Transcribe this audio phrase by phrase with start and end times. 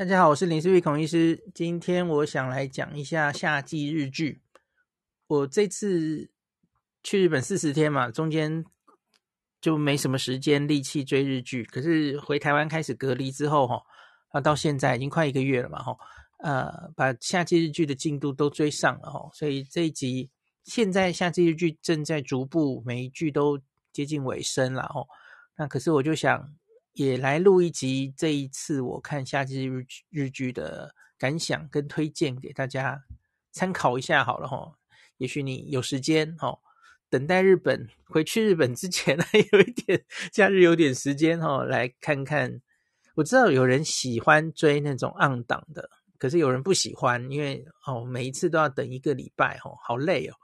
[0.00, 1.44] 大家好，我是林思玉孔医师。
[1.54, 4.40] 今天我想来讲一下夏季日剧。
[5.26, 6.30] 我这次
[7.02, 8.64] 去日本四十天嘛，中间
[9.60, 11.64] 就没什么时间力气追日剧。
[11.64, 13.82] 可是回台湾开始隔离之后，哈，
[14.30, 15.94] 啊，到现在已经快一个月了嘛，哈，
[16.38, 19.28] 呃，把夏季日剧的进度都追上了，哈。
[19.34, 20.30] 所以这一集
[20.64, 23.60] 现在夏季日剧正在逐步每一剧都
[23.92, 25.04] 接近尾声了，哈。
[25.58, 26.54] 那可是我就想。
[26.92, 33.02] 也来录一集，这一次我看夏季日日剧的感想跟推荐给大家
[33.52, 34.74] 参考一下好了齁。
[35.18, 36.58] 也许你有时间齁，
[37.08, 40.02] 等待日本回去日本之前还 有一点
[40.32, 42.60] 假日有点时间哦，来看看。
[43.14, 50.34] 我知道有人喜欢追那种暗档的，可是有人不喜欢，因为哦每一次都要等一个礼拜哦，好累哦。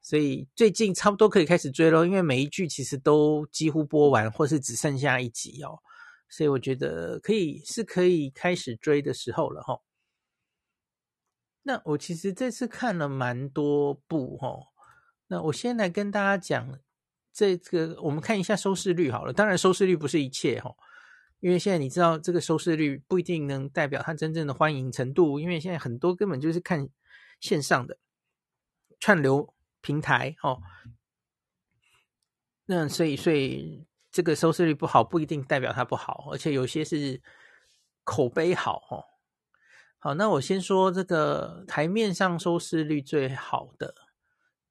[0.00, 5.78] 所以最近差不多可以开始追咯，因为每一剧其实都几乎播完，或是只剩下一集哦。
[6.36, 9.80] 所以我觉得可以是可以开始追的时候了哈。
[11.62, 14.68] 那我其实这次看了蛮多部齁。
[15.28, 16.80] 那我先来跟大家讲
[17.32, 19.32] 这个，我们看一下收视率好了。
[19.32, 20.74] 当然收视率不是一切哈，
[21.40, 26.88] 因为现在你知道这个收视率不一定能代表它真正的欢迎程度，因为现在很多根本就是看
[27.40, 27.98] 线上的
[29.00, 29.52] 串流。
[29.86, 30.62] 平台哦，
[32.64, 37.20] 那所以所以这个收视率不好不一定代表它不好，而且有些是
[38.04, 39.04] 口碑好哦。
[39.98, 43.92] 好，那我先说这个台面上收视率最好的，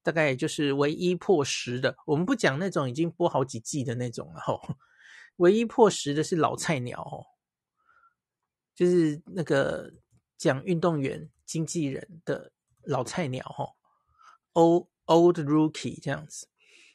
[0.01, 1.97] 大概也就是唯一破十的。
[2.05, 4.77] 我们不讲那种已经播好几季的那种了哦，
[5.35, 7.27] 唯一破十的是老菜鸟哦，
[8.73, 9.91] 就是那个
[10.37, 13.75] 讲运动员经纪人的老菜鸟哦，
[14.53, 14.89] 欧。
[15.05, 16.47] Old Rookie 这样子，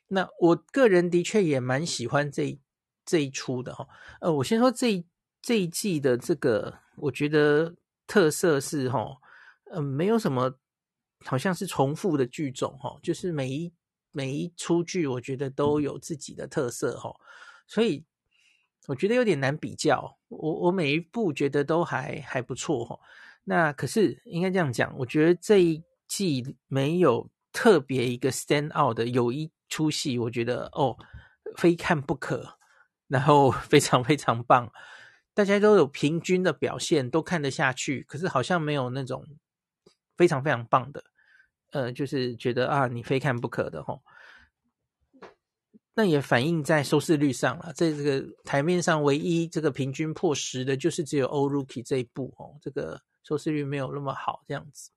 [0.08, 2.58] 那我个人的确也蛮喜欢这
[3.04, 3.86] 这一出的哈。
[4.20, 5.04] 呃，我先说这
[5.40, 7.74] 这一季的这个，我觉得
[8.06, 9.16] 特色是哈，
[9.70, 10.58] 呃，没有什么
[11.24, 13.72] 好像是重复的剧种哈，就是每一
[14.10, 17.14] 每一出剧，我觉得都有自己的特色哈，
[17.66, 18.04] 所以
[18.86, 20.18] 我觉得有点难比较。
[20.28, 22.98] 我我每一部觉得都还还不错哈。
[23.44, 27.30] 那可是应该这样讲，我觉得这一季没有。
[27.50, 30.96] 特别一个 stand out 的有一出戏，我觉得哦，
[31.56, 32.56] 非看不可，
[33.06, 34.72] 然后非常非常棒，
[35.34, 38.04] 大家都有平均的表现，都看得下去。
[38.08, 39.24] 可是好像没有那种
[40.16, 41.04] 非常非常棒的，
[41.70, 44.00] 呃，就是觉得啊，你非看不可的齁。
[45.94, 47.72] 那也反映在收视率上了。
[47.74, 54.90] 这这个台面上唯一这个平均破十的，就是只有《Old Rookie》这一部哦，这个收视率没有那么好，这样子。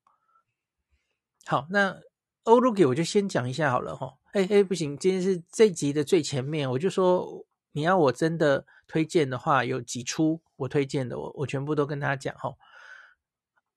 [1.44, 2.00] 好，那。
[2.44, 12.54] 欧陆给我就先讲一下好了哈，哎哎不行，今天是这集的最前面，我就说你要我真的推荐的话，有几出我推荐的，我我全部都跟大家讲哈。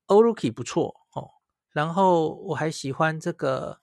[0.08, 1.30] 欧陆给不错哦，
[1.72, 3.80] 然后我还喜欢这个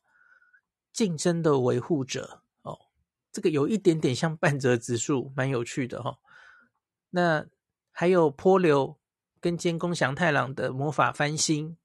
[0.92, 2.78] 竞争的维护者哦，
[3.31, 6.19] 这个有一点点像半泽直树，蛮有趣的哈。
[7.10, 7.47] 那
[7.92, 8.98] 还有波流
[9.41, 11.76] 跟监工祥太郎的魔法翻新。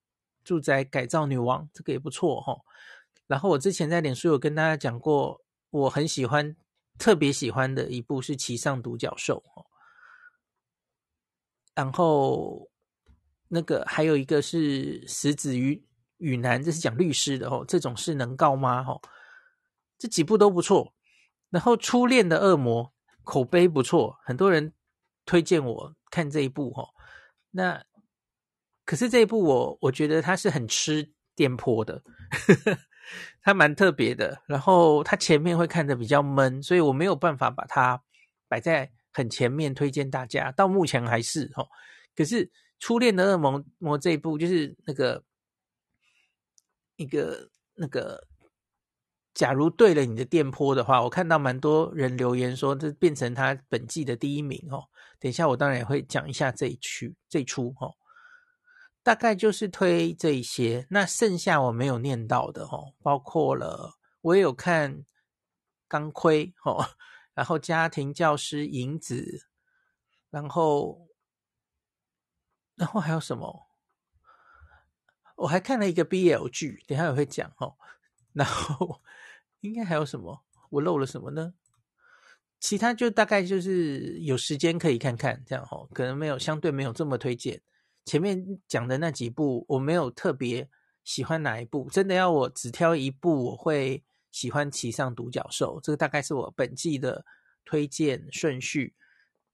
[0.44, 2.62] 住宅改造女王，这个也不错哈。
[3.28, 6.56] 然后我之前在脸书有跟大家讲过，我很喜欢、
[6.98, 9.66] 特别喜欢的一部是《骑上独角兽》哈。
[11.76, 12.70] 然后
[13.50, 15.86] 那个还有一个是《石子与
[16.18, 17.64] 与男》，这是讲律师的哦。
[17.68, 18.84] 这种事能告吗？
[18.84, 19.00] 哈，
[19.98, 20.94] 这几部都不错。
[21.50, 22.86] 然后《初恋的恶魔》
[23.24, 24.74] 口碑不错，很多人
[25.26, 26.88] 推荐我看这一部哈。
[27.52, 27.84] 那
[28.86, 32.02] 可是这一部我我觉得它是很吃电波的，
[32.32, 32.78] 呵呵，
[33.42, 34.42] 它蛮特别的。
[34.46, 38.02] 然后它前面会看得比较闷，所以我没有办法把它
[38.48, 40.52] 摆在很前面推荐大家。
[40.52, 41.68] 到目前还是齁。
[42.16, 42.46] 可是
[42.80, 45.24] 《初恋的恶魔魔》这一部就是那个
[46.96, 48.28] 一个那个，
[49.34, 54.86] 假如对了你的电波的话，我看到蛮多人留言说这变成他本季的第一名哦。
[55.20, 57.94] 等一下我当然也会讲一下这一区这一出齁。
[59.08, 65.06] 大概就是推这一些，那剩下我没有念到的哦，包括了我也有看
[65.88, 66.86] 钢盔哦，
[67.34, 69.48] 然后家庭教师影子，
[70.30, 71.08] 然后
[72.76, 73.70] 然后还有什么？
[75.38, 77.78] 我还看了一个 BL 剧，等下也会讲哦。
[78.34, 79.02] 然后
[79.62, 80.44] 应该还有什么？
[80.70, 81.54] 我漏了什么呢？
[82.60, 87.62] 其他就大概就是有时间可以看看这样哦，可能没有相对没有这么推荐。
[88.08, 90.70] 前面讲的那几部，我没有特别
[91.04, 91.90] 喜欢哪一部。
[91.92, 94.02] 真的要我只挑一部，我会
[94.32, 95.78] 喜欢《骑上独角兽》。
[95.82, 97.26] 这个大概是我本季的
[97.66, 98.96] 推荐顺序。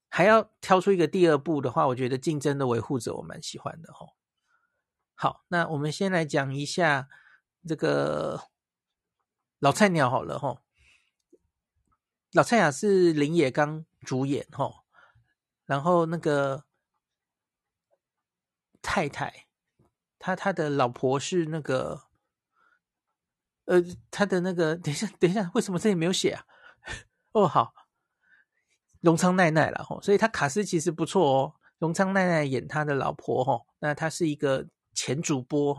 [0.07, 4.09] 还要挑出一个第二部的话，我觉得竞争的维护者我蛮喜欢的吼。
[5.15, 7.09] 好，那我们先来讲一下
[7.67, 8.50] 这个
[9.57, 10.59] 老菜鸟好了吼。
[12.33, 14.83] 老菜鸟是林野刚主演吼，
[15.65, 16.65] 然后那个
[18.83, 19.47] 太太，
[20.19, 22.03] 他他的老婆是那个，
[23.65, 23.81] 呃，
[24.12, 26.45] 他的那个， 等一下等一下，为什么这里没有写啊？
[27.33, 27.74] 哦，好。
[29.00, 31.56] 荣仓奈奈了吼，所以他卡斯其实不错哦。
[31.80, 35.77] 荣仓奈奈演他的老婆吼，那他是一个前主播，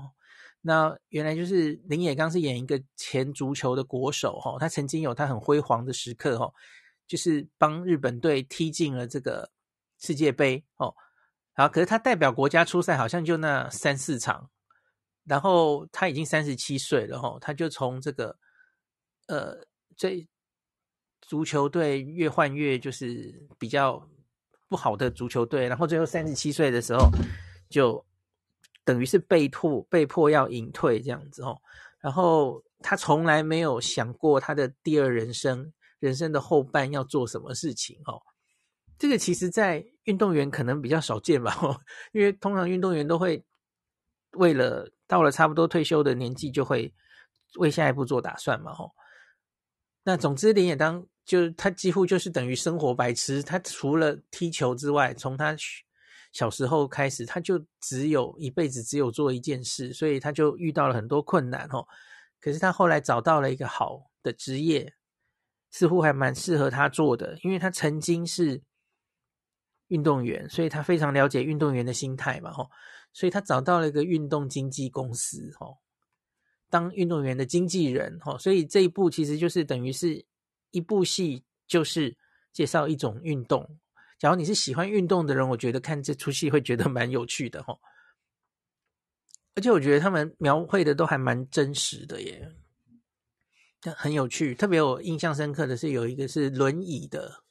[0.60, 6.54] 那原来就是林野刚是演一个前足球的国手吼，他曾经有他很辉煌的时刻吼，
[7.06, 9.50] 就是帮日本队踢进了这个
[9.98, 10.94] 世界杯哦。
[11.54, 14.50] 好，可是他代表国家出赛好像就那三四场，
[15.24, 18.36] 然后他已经三十七岁了吼，他就从这个
[19.28, 19.66] 呃
[19.96, 20.28] 最。
[21.26, 24.06] 足球队越换越就是比较
[24.68, 27.08] 不好的足球队，然后最后三十七岁的时候，
[27.70, 28.04] 就
[28.84, 31.58] 等于是被迫被迫要隐退这样子哦。
[31.98, 38.20] 然后他从来没有想过他的第二人生，人生的后半要做什么事情哦。
[38.98, 41.56] 这个其实在运动员可能比较少见吧，
[42.12, 43.44] 因为通常运动员都会
[44.32, 46.92] 为了到了差不多退休的年纪，就会
[47.56, 48.72] 为下一步做打算嘛。
[48.72, 48.92] 吼，
[50.02, 51.06] 那总之林野当。
[51.26, 55.56] 就他几乎就是等于生活白痴，他除了踢球之外，从他
[56.32, 61.88] 小时候开始，他就只有一辈子只有做一件事，所以他就遇到了很多困难吼。
[62.42, 64.92] 可是他后来找到了一个好的职业，
[65.70, 68.60] 似乎还蛮适合他做的，因为他曾经是
[69.94, 72.68] 运动员，所以他非常了解运动员的心态嘛，吼，
[73.12, 75.78] 所以他找到了一个运动经纪公司，吼，
[76.68, 80.24] 当运动员的经纪人，吼，所以这一部其实就是等于是。
[80.74, 82.16] 一部戏就是
[82.52, 83.78] 介绍一种运动，
[84.18, 87.78] 假如你是喜欢运动的人，我觉得看这出戏会觉得蛮有趣的齁。
[89.54, 92.52] 而且我觉得他们描绘的都还蛮真实的耶，
[93.82, 94.52] 很有趣。
[94.52, 97.43] 特别我印象深刻的是有一个是轮椅的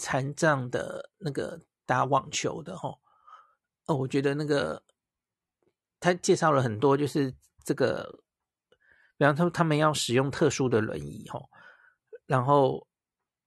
[0.00, 2.98] 残障的那个打网球的齁。
[3.86, 4.82] 哦，我觉得那个
[6.00, 8.22] 他介绍了很多，就是这个。
[9.18, 11.50] 比方说，他们要使用特殊的轮椅，吼，
[12.24, 12.88] 然后，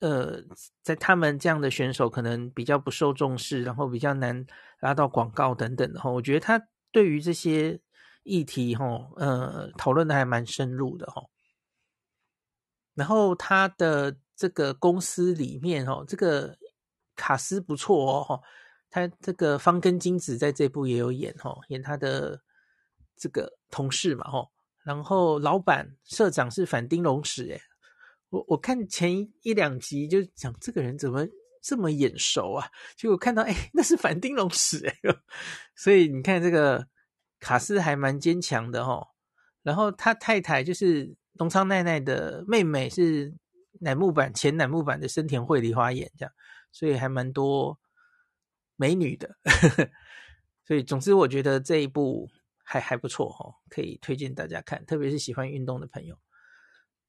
[0.02, 0.44] 呃，
[0.84, 4.46] 在他们这样的选手可能比较不受重视，然后比较难
[4.82, 7.82] 拉到广告等等的，吼，我觉得他对于这些
[8.22, 11.32] 议题，吼，呃，讨论的还蛮深入的，吼。
[12.94, 16.58] 然后他的这个公司里面，哦，这个
[17.16, 18.42] 卡斯不错哦，
[18.90, 22.42] 他这个方根金子在这部也有演，哦，演他的
[23.16, 24.52] 这个同事嘛，吼。
[24.84, 27.62] 然后老板社长是反町隆史，诶，
[28.30, 31.26] 我我看前一两集就讲这个人怎么
[31.62, 32.68] 这么眼熟啊？
[32.98, 34.94] 结果看到诶，那是反町隆史，诶，
[35.76, 36.86] 所以你看这个
[37.40, 39.08] 卡斯还蛮坚强的齁。
[39.62, 43.34] 然后他太太就是荣仓奈奈的妹妹，是
[43.80, 46.34] 乃木坂前乃木坂的深田绘梨花演这样，
[46.72, 47.80] 所以还蛮多
[48.76, 49.36] 美女的。
[50.66, 52.30] 所以总之我觉得这一部。
[52.66, 56.18] 还还不错哈，可以推荐大家看，特别是喜欢运动的朋友。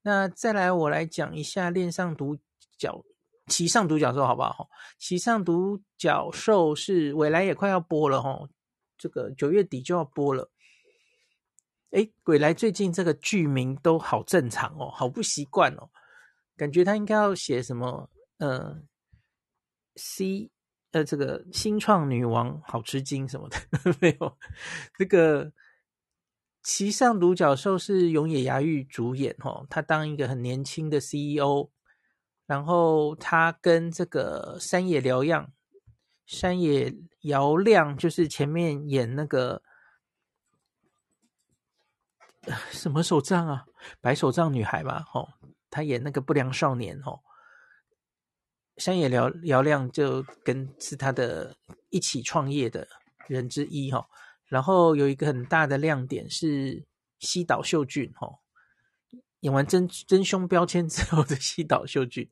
[0.02, 2.36] 那再来，我来讲一下《恋上独
[2.76, 3.04] 角
[3.46, 4.50] 骑上独角兽》好不好？
[4.52, 4.64] 哈，
[4.98, 8.36] 《骑上独角兽》是未来也快要播了哈，
[8.98, 10.50] 这个九月底就要播了。
[11.90, 15.88] 诶，未来最近这个剧名都好正常哦，好不习惯哦，
[16.56, 18.10] 感觉他应该要写什么？
[18.38, 18.82] 呃
[19.96, 20.50] ，C。
[20.92, 23.56] 呃，这个新创女王好吃惊什么的
[24.00, 24.38] 没有？
[24.96, 25.52] 这个
[26.62, 31.68] 骑上独角兽是永野芽郁主演哦，他当一个很年轻的 CEO，
[32.46, 35.52] 然后他跟这个山野辽样，
[36.26, 39.64] 山野遥亮就是前面演那个
[42.70, 43.64] 什么手杖啊，
[44.00, 45.28] 白手杖女孩嘛，哦，
[45.74, 47.18] 他演那个不良少年哦。
[48.76, 51.56] 山野辽辽亮就跟是他的
[51.90, 52.88] 一起创业的
[53.28, 54.08] 人之一哈，
[54.46, 56.84] 然后有一个很大的亮点是
[57.20, 58.40] 西岛秀俊哈，
[59.40, 62.28] 演完真真凶标签之后的西岛秀俊，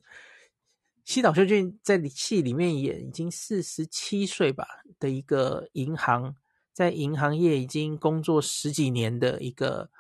[1.04, 4.66] 西岛秀俊在戏里面演已经四十七岁吧
[4.98, 6.34] 的一个银行，
[6.72, 9.90] 在银行业已经工作十几年的一个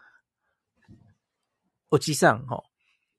[1.90, 2.64] 我记上哈。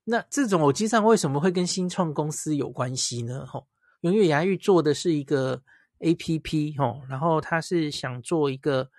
[0.04, 3.46] 那这种偶机上为什么会跟新创公司有关系呢？
[3.46, 3.66] 吼，
[4.00, 5.62] 永野芽郁做的是一个
[6.00, 8.90] APP，吼，然后他是想做一个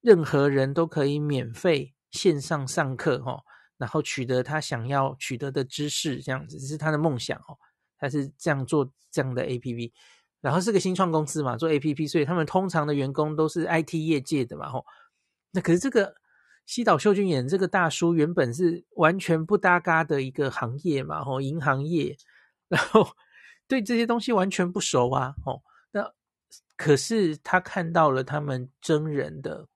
[0.00, 3.42] 任何人都可以免费线上上课，吼，
[3.76, 7.58] 然后取得他想要取得的知识，这样子，这是他的梦想，哦。
[7.98, 9.90] 他是这样做这样的 APP，
[10.42, 14.84] 然后是个新创公司嘛，做 APP，所以他们通常的员工都是 IT 业界的嘛，吼。
[15.52, 16.14] 那可是这个
[16.66, 22.18] 西岛秀俊演这个大叔，原本是完全不搭嘎的一个行业嘛，吼，银行业，
[22.68, 23.08] 然后
[23.66, 25.62] 对这些东西完全不熟啊，吼。
[25.92, 26.12] 那
[26.76, 29.66] 可是他看到了他们真人的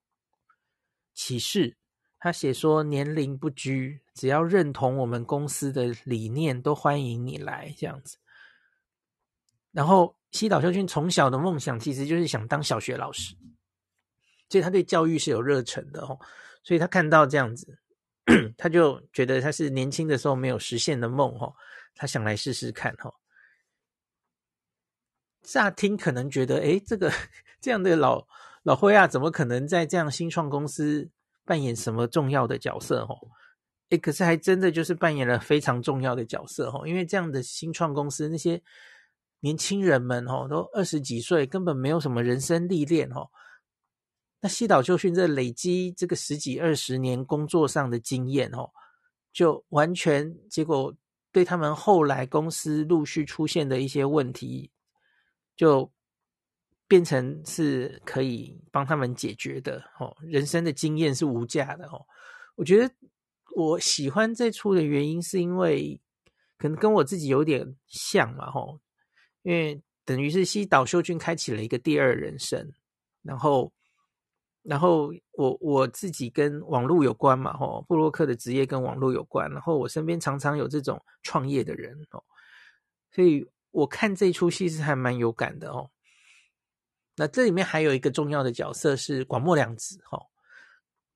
[1.14, 1.78] 启示。
[2.22, 8.18] 他写说：“年龄不拘，只要认同我们公司的理念，都欢迎你来这样子。”
[9.72, 13.34] 然后西岛秀俊从小的梦想其实就是想当小学老师，
[14.50, 16.20] 所以他对教育是有热忱的哦。
[16.62, 17.78] 所以他看到这样子，
[18.56, 21.54] 他就觉得他是年轻的时候没有实现的梦哦，
[21.94, 23.14] 他想来试试看哦。
[25.42, 27.10] 乍听可能觉得，诶，这个
[27.60, 28.26] 这样的老
[28.62, 31.10] 老灰啊，怎么可能在这样新创公司？
[31.46, 33.04] 扮演什么重要的角色？
[33.06, 33.28] 吼，
[33.88, 38.62] 诶，可是还真的就是扮演了非常重要的角色，吼，因为这样的新创公司，那些
[39.40, 43.30] 年轻人们，吼，都二十几岁，根本没有什么人生历练，吼。
[44.40, 48.70] 那西岛秀俊这累积这个十几二十年工作上的经验，哦，
[49.32, 50.94] 就完全结果
[51.32, 54.70] 对他们后来公司陆续出现的一些问题，
[55.56, 55.90] 就。
[56.90, 62.04] 变成是可以帮他们解决的哦，人生的经验是无价的哦。
[62.56, 62.92] 我觉得
[63.54, 66.00] 我喜欢这出的原因，是因为
[66.58, 68.80] 可能跟我自己有点像嘛吼，
[69.42, 72.72] 因为等于是西岛秀俊开启了一个第二人生，
[73.22, 73.72] 然后
[74.62, 82.22] 然后我我自己跟网络有关嘛吼，布洛克的职业跟网络有关，然后我身边常常有这种创业的人哦，
[83.10, 85.90] 所以我看这出戏是还蛮有感的哦。
[87.16, 90.18] 那这里面还有一个重要的角色是广末凉子哈，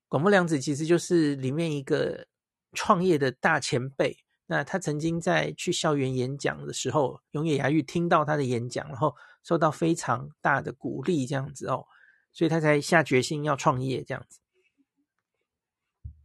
[0.09, 2.27] 广末凉子其实就是里面一个
[2.73, 4.17] 创业的大前辈。
[4.47, 11.87] 那他曾经在去校园演讲的时候，永野芽郁听到他的演讲，然后受到非常大的鼓励，这样子哦，
[12.35, 14.41] 所以他才下决心要创业这样子。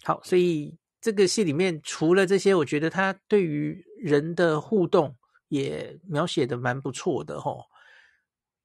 [0.03, 5.15] 好，所以这个戏里面除了这些，我觉得他对于人的互动
[5.47, 7.53] 也描写的蛮不错的哈。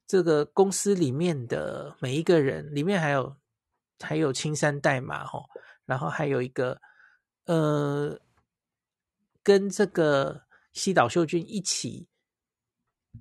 [0.07, 3.37] 这个公司里面的每一个人，里面还有
[4.01, 5.45] 还有青山代码吼，
[5.87, 6.81] 然后还有一个
[7.47, 8.21] 呃，
[9.43, 12.07] 跟这个西岛秀俊一起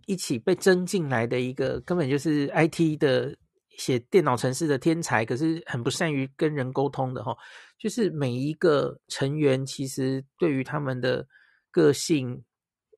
[0.06, 3.36] 一起被征进来的一个，根本就是 IT 的
[3.78, 7.38] 写电脑程式的天才，可是很不善于跟人沟通的吼，
[7.78, 11.28] 就是每一个成员其实对于他们的
[11.72, 12.44] 个性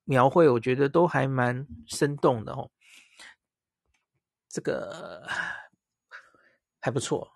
[0.03, 2.71] 描绘，我觉得都还蛮生动的吼。
[4.49, 5.27] 这个
[6.79, 7.29] 还不错，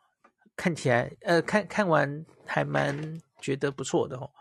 [0.56, 4.32] 看起来呃，看看完还蛮觉得不错的哦。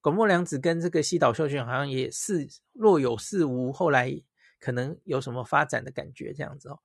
[0.00, 4.10] 广末凉子跟这个西岛秀俊好像也是若有似无，后来
[4.60, 6.80] 可能有什么发展的感觉这样子哦。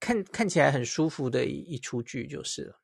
[0.00, 2.80] 看看起来很舒服的一一出剧就是了。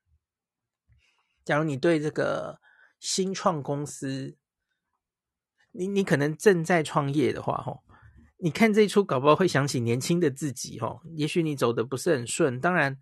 [1.44, 2.61] 假如你对这个
[3.00, 4.37] 新创公司，
[5.73, 7.82] 你你可能正在创业的话，哦，
[8.38, 11.00] 你看这一出，搞不好会想起年轻的自己哦。
[11.14, 12.99] 也许你走的不是很顺，当然，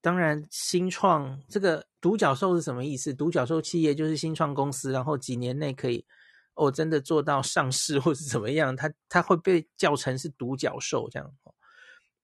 [0.00, 3.12] 当然，新创这个独角兽是什么意思？
[3.12, 6.06] 独角兽企业就是新创公司，然后几年内可以
[6.54, 11.34] 哦，真的做到上市或是怎么样，它它会被叫成是独角兽这样。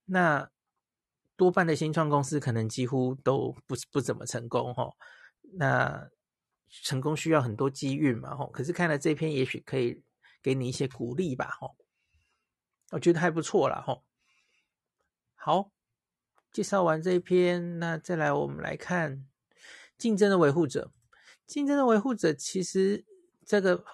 [0.05, 0.49] 那
[1.43, 4.95] 多半的新创公司可能几乎都不不怎么成功哈。
[5.55, 6.09] 那
[6.69, 8.49] 成功需要很多机遇嘛哈。
[8.53, 10.05] 可是看了这篇，也许可以
[10.41, 11.73] 给你一些鼓励吧哈。
[12.93, 14.05] 我觉得还不错啦，吼。
[15.35, 15.73] 好，
[16.53, 19.27] 介绍完这一篇，那再来我们来看
[19.99, 20.93] 竞争的维护者。
[21.45, 23.05] 竞争的维护者其实
[23.45, 23.85] 这个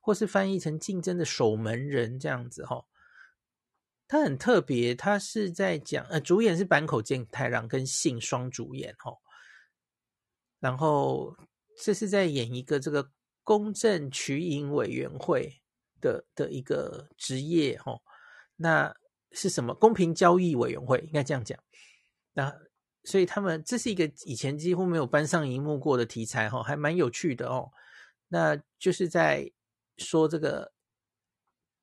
[0.00, 2.86] 或是翻译成竞争的守门人这样子，吼。
[4.10, 9.20] 他很特别，他是在讲，呃，主演是坂口健太郎跟信双主演，吼。
[10.58, 11.36] 然后
[11.82, 13.10] 这是在演一个这个
[13.44, 15.56] 公正取引委员会。
[16.02, 17.92] 的的一个职业哈，
[18.56, 18.96] 那
[19.32, 19.74] 是什么？
[19.74, 21.62] 公平交易委员会应该这样讲。
[22.32, 22.50] 那
[23.04, 27.70] 所以他们这是一个以前几乎没有搬上荧幕过的题材哈，还蛮有趣的哦。
[28.28, 29.52] 那就是在
[29.98, 30.72] 说这个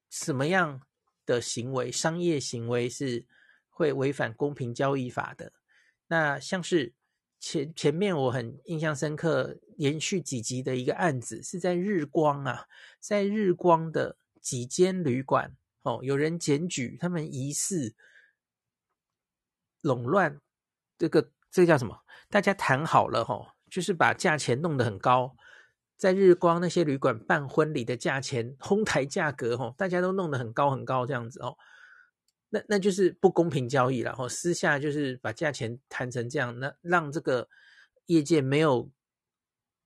[0.09, 0.81] 什么样
[1.27, 3.27] 的行为，商业行为是
[3.69, 5.53] 会违反公平交易法的。
[6.07, 6.95] 那像是
[7.39, 9.59] 前前面我很印象深刻。
[9.77, 12.65] 连续几集的一个案子是在日光啊，
[12.99, 17.93] 在日光的几间旅馆哦，有人检举他们疑似
[19.81, 20.41] 垄断，
[20.97, 21.95] 这个这个叫什么？
[22.27, 25.35] 大家谈好了哈，就是把价钱弄得很高，
[25.97, 31.57] 在日光那些旅馆办婚礼的价钱，哄抬价格哦，大家都弄得很高很高这样子哦，
[32.49, 34.11] 那那就是不公平交易了。
[34.11, 37.49] 然后私下就是把价钱谈成这样，那让这个
[38.05, 38.91] 业界没有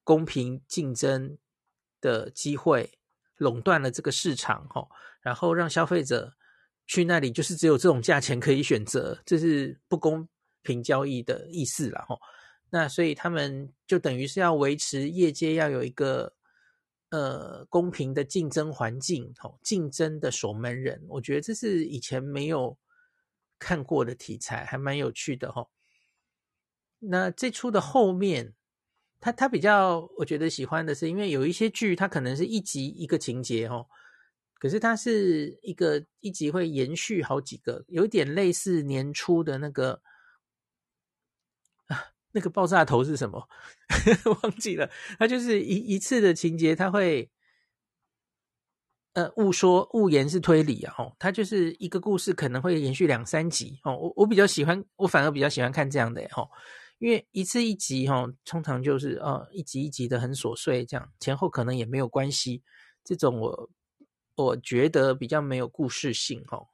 [0.04, 1.38] 公平竞争
[2.02, 3.00] 的机会，
[3.38, 4.90] 垄断了这个市场哦，
[5.22, 6.36] 然后让消费者
[6.86, 10.28] 去那里就是只有这种价钱可以选择，这是不公
[10.62, 12.20] 平交易的意思了哦。
[12.74, 16.34] 那所以他们就等于是要维持业界要有一个
[17.10, 22.78] 呃公平的竞争环境，吼，竞争的守门人，我觉得这是以前没有
[23.60, 25.70] 看过的题材，还蛮有趣的吼。
[27.00, 28.54] 那这出的后面，
[29.20, 33.90] 他他比较我觉得喜欢的是，因为有一些剧它可能是一集一个情节吼，
[34.58, 40.02] 可是它是一个一集会延续好几个，有点类似年初的那个。
[42.34, 43.48] 那个爆炸头是什么？
[44.44, 44.90] 忘记了。
[45.20, 47.30] 它就是一一次的情节，它会
[49.14, 50.96] 呃误说误言是推理啊。
[50.98, 53.96] 哦，它就是一个故事可能会延续两三集哦。
[53.98, 56.50] 我我比较喜欢，我反而比较喜欢看这样的哦，
[57.00, 62.64] 因为一次一集哦，通常就是呃一集一集的很琐碎，这样前后可能也没有关系。
[63.04, 63.70] 这种我
[64.36, 66.68] 我觉得比较没有故事性哦。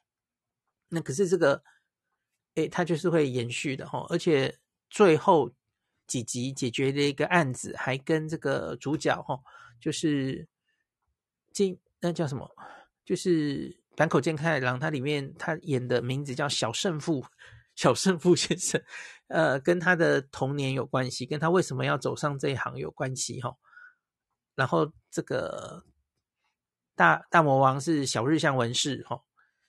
[0.90, 1.64] 那可是这个，
[2.56, 4.56] 诶，它就是会延续的哦，而且。
[4.89, 5.51] 最后
[6.08, 9.38] 几集解决的一个案子，还跟这个主角哈，
[9.79, 10.48] 就是
[11.51, 12.50] 金那叫什么？
[13.03, 17.25] 就是坂口健太郎，他里面他演的名字叫小胜负，
[17.75, 18.82] 小胜负先生，
[19.27, 23.56] 呃，跟他的童年有关系，跟他为什么要走上这一行有关系哈。
[24.56, 25.84] 然后这个
[26.96, 29.22] 大大魔王是小日向文士哈，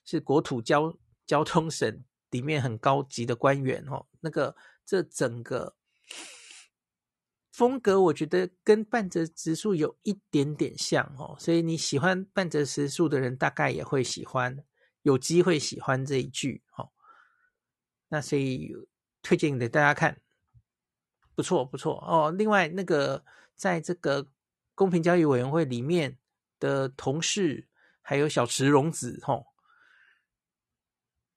[0.05, 4.55] 是国土交交通省里面很高级的官员哈，那个。
[4.89, 5.75] 这整个
[7.51, 14.65] 风格，我觉得跟半泽直树有一点点像哦，所以你喜欢半泽直树的人，大概也会喜欢，
[15.03, 16.91] 有机会喜欢这一句哦。
[18.07, 18.73] 那所以
[19.21, 20.19] 推荐给大家看，
[21.35, 22.31] 不错不错哦。
[22.31, 24.31] 另外，那个在这个
[24.73, 26.17] 公平交易委员会里面
[26.57, 27.67] 的同事，
[28.01, 29.45] 还有小池荣子哦，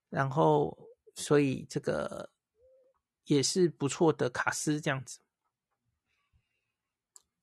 [0.08, 2.31] 然后所以这个。
[3.26, 5.20] 也是不错的卡司，这样子。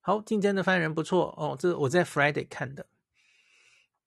[0.01, 2.87] 好，竞争的犯人不错哦，这我在 Friday 看的。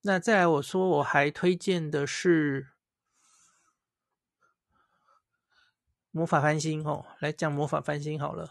[0.03, 2.65] 那再来，我说我还推荐的是
[6.11, 8.47] 《魔法翻新》哦，来讲《魔法翻新》好了。《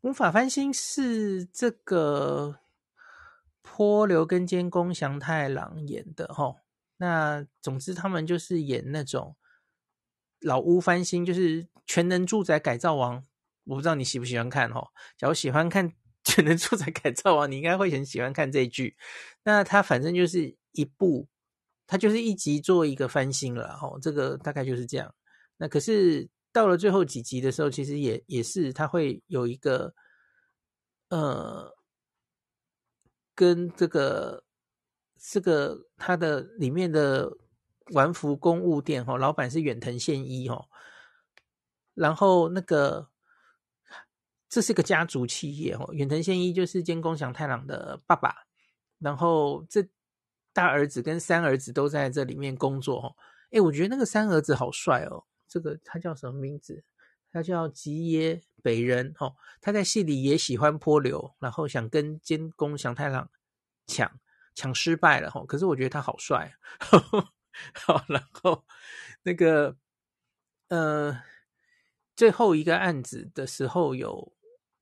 [0.00, 2.60] 魔法翻新》是这个
[3.62, 6.60] 坡流跟监工祥太郎演的哦。
[6.98, 9.36] 那总之，他们就是演那种。
[10.40, 13.24] 老屋翻新就是全能住宅改造王，
[13.64, 14.88] 我不知道你喜不喜欢看哦。
[15.16, 15.92] 假如喜欢看
[16.24, 18.96] 全能住宅改造王，你应该会很喜欢看这一剧。
[19.44, 21.26] 那它反正就是一部，
[21.86, 23.98] 它就是一集做一个翻新了哦。
[24.02, 25.14] 这个大概就是这样。
[25.56, 29.94] 那可是到了最后几集的时候，其实也也是它会有一个
[31.08, 31.74] 呃，
[33.34, 34.44] 跟这个
[35.18, 37.36] 这个它的里面的。
[37.92, 40.66] 丸福公务店哈，老板是远藤宪一哈，
[41.94, 43.08] 然后那个
[44.48, 48.34] 这是个家族企业哦，远藤宪一就是监工祥太郎的爸爸，
[48.98, 49.88] 然后这
[50.52, 53.16] 大儿子跟三儿子都在这里面工作哦，
[53.50, 56.84] 诶，我觉得那个三儿子好帅哦，这个他叫什么名字？
[57.32, 63.30] 他叫吉野北人哦，他在戏里也喜欢泼流，然后想跟监工祥太郎
[63.86, 64.10] 抢
[64.54, 66.56] 抢失败了哈，可是我觉得他好帅。
[67.74, 68.64] 好，然后
[69.22, 69.76] 那个
[70.68, 71.22] 呃，
[72.14, 74.32] 最后一个案子的时候，有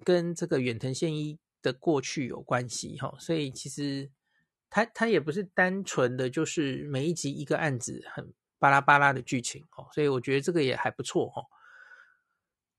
[0.05, 4.11] 跟这个远藤宪一的过去有关系哈，所以其实
[4.69, 11.43] 他他也不是单纯的就是每一集一个案子很巴拉巴拉的剧情哦，所以我觉得这个也还不错哈。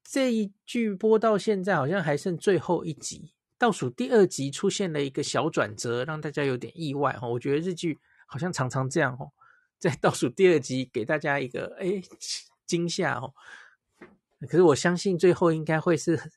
[0.04, 7.28] 这一剧播到现在好像还剩最后一集，倒数第二集出现了一个小转折，让大家有点意外哈。
[7.28, 9.32] 我觉得日剧好像常常这样哦。
[9.78, 12.02] 在倒数第二集给大家一个哎
[12.66, 13.34] 惊吓哦，
[14.42, 16.32] 可是我相信最后应该会是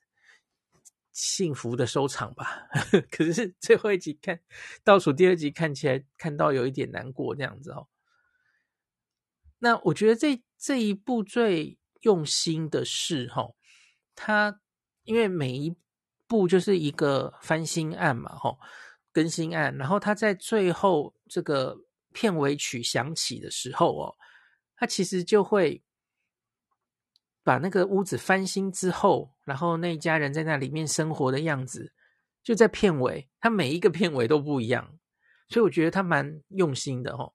[1.13, 2.69] 幸福的收场吧。
[3.11, 4.41] 可是最后一集看
[4.85, 7.89] 倒数第二集看起来看到有一点难过这样子哦。
[9.61, 13.55] 那我觉得这这一部最用心的是哈，
[14.15, 14.61] 它
[15.05, 15.75] 因为每一
[16.27, 18.59] 部就是一个翻新案嘛哈，
[19.13, 21.85] 更新案，然后它在最后这个。
[22.13, 24.17] 片尾曲响起的时候哦，
[24.77, 25.83] 他其实就会
[27.43, 31.93] 把那个屋子翻新之后，然后那一家人在那里面生活的样子，
[32.43, 34.99] 就在片尾，他每一个片尾都不一样，
[35.49, 37.33] 所以我觉得他蛮用心的哦。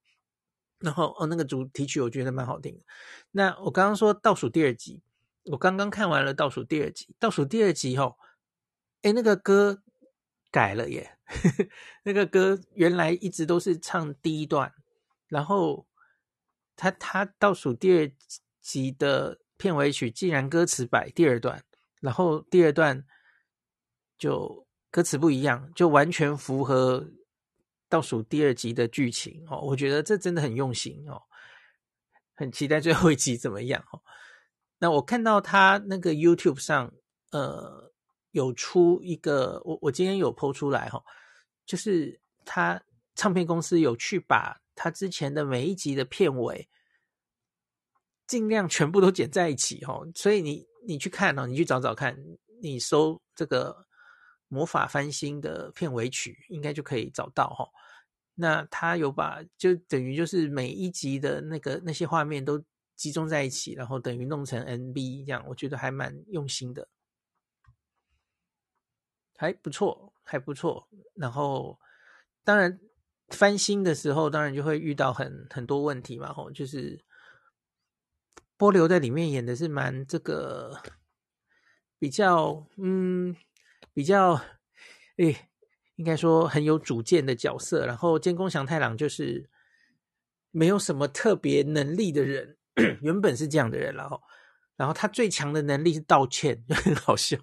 [0.79, 2.81] 然后哦，那个主题曲我觉得蛮好听。
[3.31, 5.01] 那我刚刚说倒数第二集，
[5.45, 8.17] 我刚刚看完了倒数第二集，倒数第二集哦，
[9.01, 9.81] 哎，那个歌
[10.53, 11.17] 改了耶，
[12.05, 14.71] 那个歌原来一直都是唱第一段，
[15.27, 15.87] 然后
[16.75, 18.11] 他他倒数第二
[18.61, 21.63] 集的片尾曲竟然歌词摆第二段，
[21.99, 23.03] 然后第二段
[24.15, 27.09] 就歌词不一样，就完全符合
[27.89, 29.59] 倒数第二集的剧情哦。
[29.61, 31.19] 我觉得这真的很用心哦，
[32.35, 34.03] 很期待最后一集怎么样哦。
[34.77, 36.93] 那我看到他那个 YouTube 上，
[37.31, 37.91] 呃，
[38.33, 41.01] 有出一个，我我今天有 PO 出来哈，
[41.65, 42.79] 就是他
[43.15, 46.69] 唱片公司有去把他之前的每一集的片尾。
[48.25, 52.17] 尽量全部都剪在一起哈，所以你你去看哦，你去找找看，
[52.61, 53.85] 你搜这个
[54.47, 57.67] 魔法翻新的片尾曲，应该就可以找到哈。
[58.33, 62.63] 那他有把就等于就是每一集的那个那些画面都
[62.95, 66.87] 集中在一起，然后等于弄成 MV 这样，我觉得还蛮用心的，
[69.43, 70.87] 还不错，还不错。
[71.15, 71.77] 然后
[72.45, 72.79] 当然
[73.27, 77.03] 翻新的时候，当然就会遇到很很多问题嘛，吼，就是。
[78.55, 80.79] 波流在里面演的是蛮这个
[81.99, 83.35] 比较嗯
[83.93, 84.39] 比较
[85.17, 85.49] 诶，
[85.95, 87.85] 应该说很有主见的角色。
[87.85, 89.49] 然后监工祥太郎就是
[90.51, 92.57] 没有什么特别能力的人，
[93.01, 94.21] 原本是这样的人，然后
[94.77, 97.37] 然后他最强的能力是道歉，就很好笑。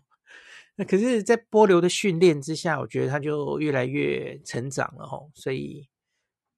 [0.81, 5.21] 那可是，在波流的训练之下，我觉得他就越来越成长了哈。
[5.35, 5.87] 所以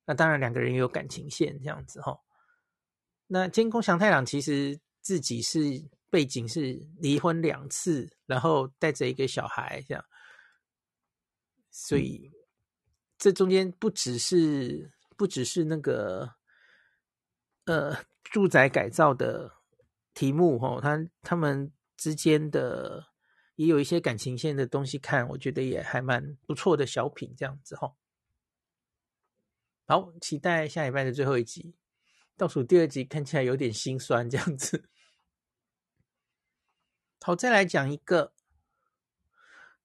[0.06, 2.16] 那当然两个人也有感情线这样子哈。
[3.26, 5.58] 那监工祥太郎其实自己是
[6.08, 10.04] 背景是离婚两次，然后带着一个小孩这样，
[11.72, 12.30] 所以
[13.18, 16.32] 这中间不只是不只是那个
[17.64, 19.50] 呃住宅改造的
[20.14, 23.08] 题目哦，他他们之间的
[23.62, 27.94] 也有一些感情线的东西看，我觉得也还蛮不错的小品这样子哈。
[29.86, 31.76] 好，期待下礼拜的最后一集。
[32.36, 34.88] 倒数第二集看起来有点心酸，这样子。
[37.22, 38.34] 好，再来讲一个，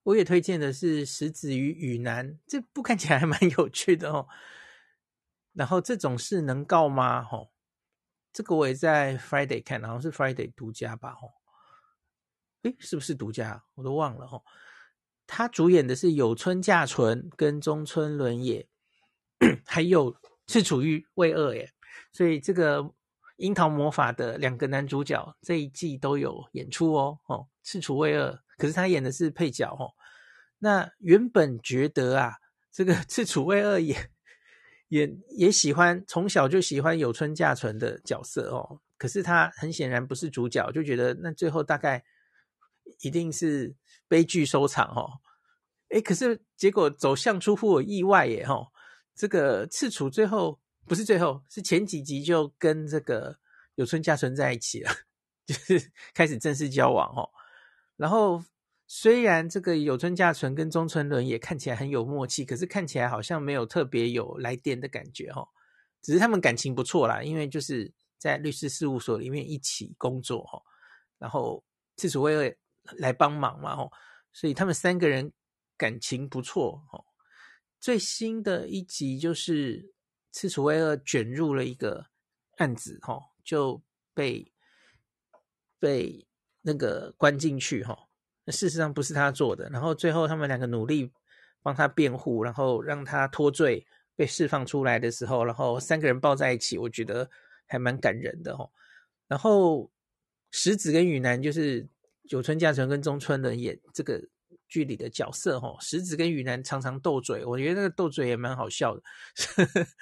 [0.01, 4.27] 我也推荐的是石子与雨男，这部看起来还蛮有趣的哦。
[5.53, 7.21] 然后这种事能告吗？
[7.23, 7.51] 吼，
[8.33, 11.13] 这个我也在 Friday 看，好像是 Friday 独家吧？
[11.13, 11.33] 吼，
[12.79, 13.63] 是不是独家？
[13.75, 14.43] 我都忘了吼。
[15.25, 18.67] 他主演的是有村架纯跟中村伦也，
[19.65, 20.15] 还有
[20.47, 21.69] 赤楚玉卫二耶。
[22.13, 22.81] 所以这个
[23.35, 29.91] 《樱桃魔法》的两个男主角这一季都有演出哦，哦，赤楚卫二，可是他演的是配角哦。
[30.59, 32.33] 那原本觉得啊，
[32.71, 34.09] 这个 赤楚卫二也
[34.87, 38.79] 也也喜欢，从小就喜欢有村架纯的角色哦。
[38.97, 42.03] 可是他很显然不是主角，就觉得那最后大概
[43.01, 43.75] 一定是
[44.07, 45.21] 悲剧收场哦。
[45.89, 48.67] 诶，可是结果走向出乎我意外耶，哦，
[49.15, 50.59] 这个赤楚最后。
[50.89, 53.37] 不是最后，是前几集就跟这个
[53.75, 54.91] 有村架纯在一起了，
[55.45, 57.29] 就是开始正式交往哦。
[57.97, 58.41] 然后
[58.87, 65.49] 虽然这个有村架纯跟中村伦也看起来很有默契，可是看起来好像没有特别有来电的感觉哦。
[66.01, 70.63] 只是他们感情不错啦，因为就是在律师事务所里面一起工作哦。
[71.17, 71.61] 然后
[71.97, 72.57] 赤楚卫二
[72.97, 73.91] 来帮忙嘛哦，
[74.33, 75.31] 所以他们三个人
[75.77, 77.05] 感情不错哦。
[77.79, 79.93] 最新的一集就是。
[80.33, 82.05] 赤楚威二卷入了一个
[82.57, 83.81] 案子，哈，就
[84.13, 84.53] 被
[85.79, 86.27] 被
[86.61, 87.97] 那个关进去，哈。
[88.43, 91.11] 那事实上不是他做的，然后最后他们两个努力
[91.63, 97.27] 帮他辩护，然后让他脱罪被释放出来的时候，然后三个人抱在一起，我觉得
[97.65, 98.69] 还蛮感人的，哈。
[99.27, 99.91] 然后
[100.51, 101.87] 石子跟雨男就是
[102.27, 104.21] 久村架纯跟中村的演这个
[104.67, 105.77] 剧里的角色，哈。
[105.79, 109.01] 石子跟羽男常常斗嘴，我觉得那个斗嘴也蛮好笑的。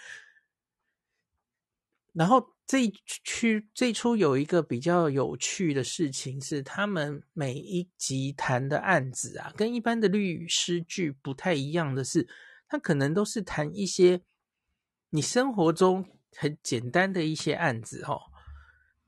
[2.13, 12.27] 然后这一区这一出有一个比较有趣的事情是，他们每一集谈的案子啊，跟一般的律师剧不太一样的是，
[12.69, 14.21] 他可能都是谈一些
[15.09, 16.05] 你生活中
[16.37, 18.21] 很简单的一些案子哦，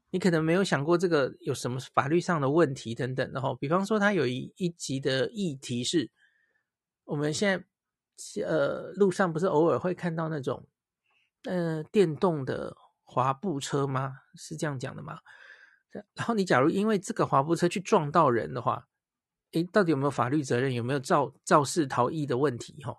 [0.10, 3.58] 你可能没有想过这个有什么法律上的问题等等的哦。
[3.60, 6.10] 比方说，他有一一集的议题是，
[7.06, 10.68] 我们现在呃路上不是偶尔会看到那种
[11.44, 12.76] 呃电动的。
[13.10, 14.20] 滑步车吗？
[14.36, 15.20] 是这样讲的吗？
[16.14, 18.90] 然后你假如因为这个滑步车去撞到人的话，
[19.54, 20.74] 诶，到底有没有法律责任？
[20.74, 22.84] 有没有肇肇事逃逸的问题？
[22.84, 22.98] 哈，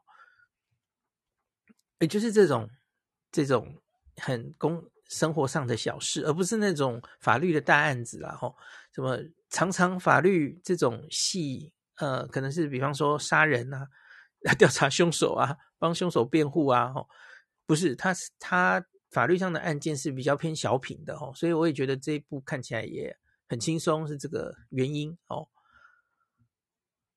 [1.99, 2.71] 也就是这种
[3.31, 3.83] 这种
[4.17, 8.31] 很公生活上的小事，而不是那种法律的大案子啦。
[8.37, 8.55] 吼，
[8.95, 9.19] 什么
[9.51, 13.89] 常常法律这种戏，呃，可能是比方说杀人啊，
[14.59, 17.09] 调查凶手啊，帮凶手辩护啊，吼，
[17.67, 23.17] 不是，他是他法律上的案件是比较偏小品的，哈，所以我也觉得这一部看起来也
[23.49, 25.49] 很轻松，是这个原因哦。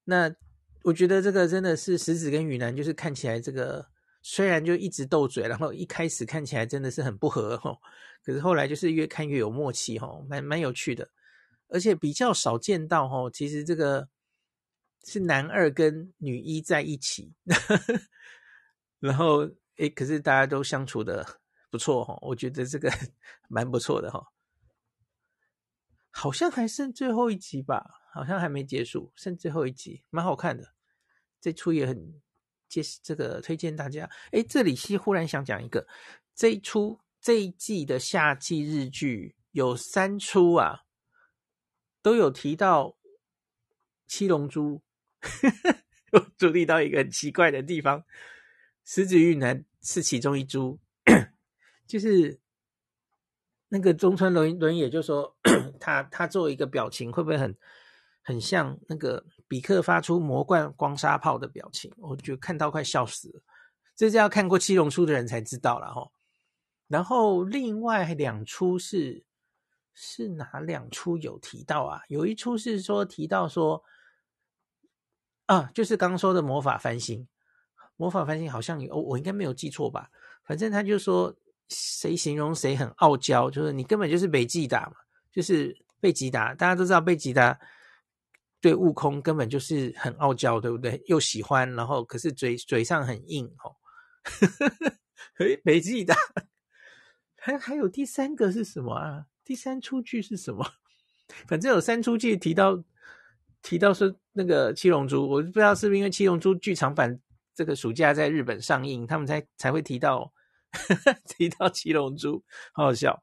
[0.06, 0.34] 那
[0.84, 3.91] 我觉得这个真的是石子跟宇南，就是看起来这个
[4.22, 7.78] 虽然就一直斗嘴，然后一开始看起来真的是很不和哦，
[8.24, 11.10] 可是后来就是越看越有默契哦，蛮蛮有趣的，
[11.68, 14.08] 而且比较少见到哦，其实这个
[15.06, 17.34] 是男二跟女一在一起，
[19.00, 21.26] 然后诶，可是大家都相处的
[21.72, 22.92] 不错哈，我觉得这个
[23.50, 24.24] 蛮不错的哈。
[26.12, 30.76] 好像还剩最后一集吧，好像还没结束，剩最后一集，蛮好看的。
[31.40, 32.22] 这出也很
[32.72, 34.10] 介这个推荐大家。
[34.32, 35.86] 哎，这里是忽然想讲一个，
[36.34, 40.84] 这一出这一季的夏季日剧有三出啊，
[42.02, 42.98] 都有提到
[44.08, 44.82] 七龙珠。
[46.14, 48.06] 我注意到一个很奇怪的地方，
[48.86, 50.80] 石子玉男是其中一株，
[51.86, 52.40] 就是。
[53.74, 55.34] 那个中村伦伦也就说，
[55.80, 57.58] 他他做一个表情，会不会很
[58.22, 61.92] 很像那个比克发出魔贯光沙炮的表情？
[61.98, 63.42] 我就看到快笑死了。
[63.98, 66.10] 这是要看过七龙珠的人才知道了哈。
[66.88, 69.26] 然后另外两出是
[69.94, 72.02] 是哪两出有提到啊？
[72.08, 73.84] 有一出是说提到说
[75.48, 77.28] 啊，就是刚说的魔法翻新，
[77.98, 80.10] 魔法翻新好像有，我应该没有记错吧？
[80.46, 81.36] 反正他就说。
[81.74, 83.50] 谁形容谁很傲娇？
[83.50, 84.98] 就是你根本就是贝吉达嘛，
[85.32, 86.54] 就是贝吉达。
[86.54, 87.58] 大家都知道贝吉达
[88.62, 91.02] 对悟空根本就是很傲娇，对不对？
[91.08, 93.76] 又喜欢，然后可是嘴嘴上很硬哦。
[95.40, 96.16] 诶，贝吉达，
[97.36, 99.26] 还还有第三个是什么啊？
[99.44, 100.66] 第三出剧是什么？
[101.48, 102.82] 反正有三出剧提到
[103.62, 107.20] 提到说那个七龙珠，我不知道是不是因为七龙珠剧场版
[107.54, 110.32] 这个暑假在日本上映，他们才才会提到。
[111.28, 113.22] 提到七龙珠，好好笑。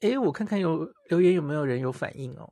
[0.00, 2.50] 哎，我看看有留言有没有人有反应哦。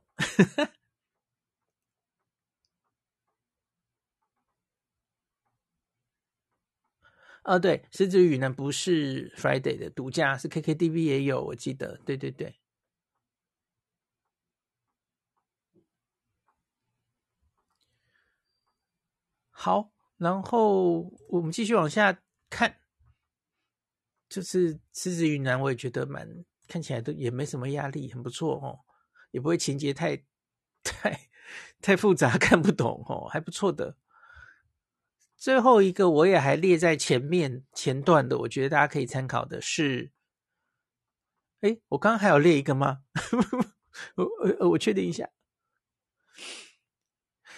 [7.43, 11.99] 啊， 对，狮子与呢不是 Friday 的独家，是 KKTV 也有，我记得。
[12.05, 12.55] 对对对，
[19.51, 19.91] 好。
[20.17, 22.75] 然后我们继续往下看，
[24.29, 26.27] 就是狮子与男，我也觉得蛮
[26.69, 28.79] 看起来都也没什么压力，很不错哦，
[29.31, 30.23] 也不会情节太
[30.83, 31.29] 太
[31.81, 33.97] 太复杂 看不懂哦，还不错的。
[35.35, 40.11] 最后一个我也还列在前面前段的，我觉得大家可以参考的是，
[41.61, 42.99] 哎，我刚刚还有列一个吗？
[44.15, 45.29] 我我我确定一下。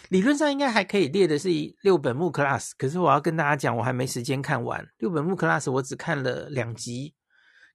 [0.09, 1.49] 理论上应该还可以列的是
[1.81, 7.15] 六本木 class，可是我要跟大家讲，我还没时间看完六本木 class，我只看了两集，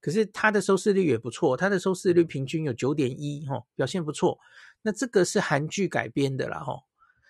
[0.06, 4.38] 可是它的收视率也不错，它的收视率平均有九点一，哈，表现不错。
[4.82, 6.78] 那这个是韩剧改编的啦，哈，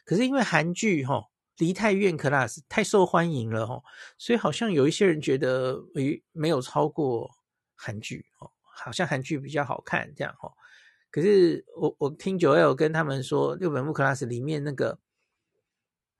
[0.04, 1.24] 可是因为韩剧哈
[1.56, 3.82] 梨泰院 class 太受欢迎了，哈，
[4.18, 7.30] 所以好像有一些人觉得诶没有超过
[7.74, 10.52] 韩剧，哦，好像韩剧比较好看这样，哈。
[11.10, 14.98] 可是我我听九 L 跟他们说，六本木 class 里面那个，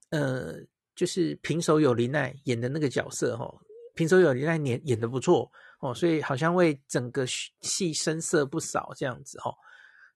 [0.09, 0.55] 呃，
[0.95, 3.61] 就是平手友梨奈演的那个角色哦，
[3.95, 9.55] 平手友梨奈演演的不错哦，所以好像为整个戏生色不少这样子哦。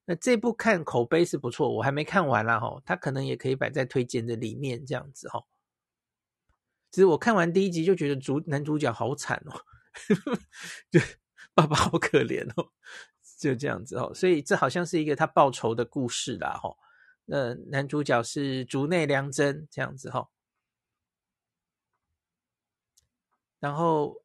[0.04, 5.44] 那这部看口碑是不错，我还没看完啦哈，他可能也可以摆在推荐的里面这样子哈。
[6.90, 9.60] 其实我看完第一集就觉得主男主角好惨哦，
[10.90, 11.00] 就
[11.54, 12.72] 爸爸好可怜哦。
[13.38, 16.76] 就这样子哦，所以这好像是一个他报仇的故事啦，哈。
[17.24, 20.28] 那男主角是竹内良真这样子哈，
[23.60, 24.22] 然后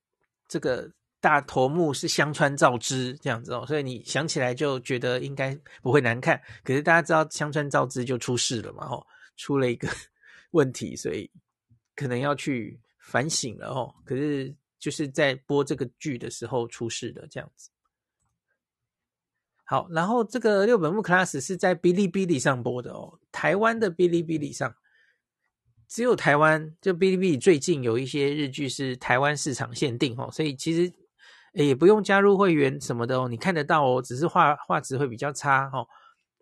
[0.49, 0.91] 这个
[1.25, 6.39] 大头目是香川照之这样子哦，所以你想起来就觉得应该不会难看。
[6.63, 9.03] 可是大家知道香川照之就出事了嘛，哈，
[9.35, 9.89] 出了一个
[10.51, 11.31] 问题，所以
[11.95, 13.91] 可能要去反省了哦。
[14.05, 17.71] 可是就是在播这个剧的时候出事的这样子。
[19.63, 24.75] 好，然后这个六本木 class 是在哔哩哔哩上播的哦，台湾的哔哩哔哩上，
[25.87, 30.93] 只有台湾就哔哩哔哩最近有一些日剧是台湾市场限定哦，所以其实
[31.63, 35.87] 也不用加入会员什么的哦，你看得到哦，只是画画质会比较差哦。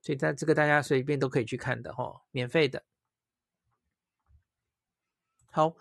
[0.02, 2.84] 所以在这个大家随便都可以去看的哦，免费的。
[5.52, 5.76] 好，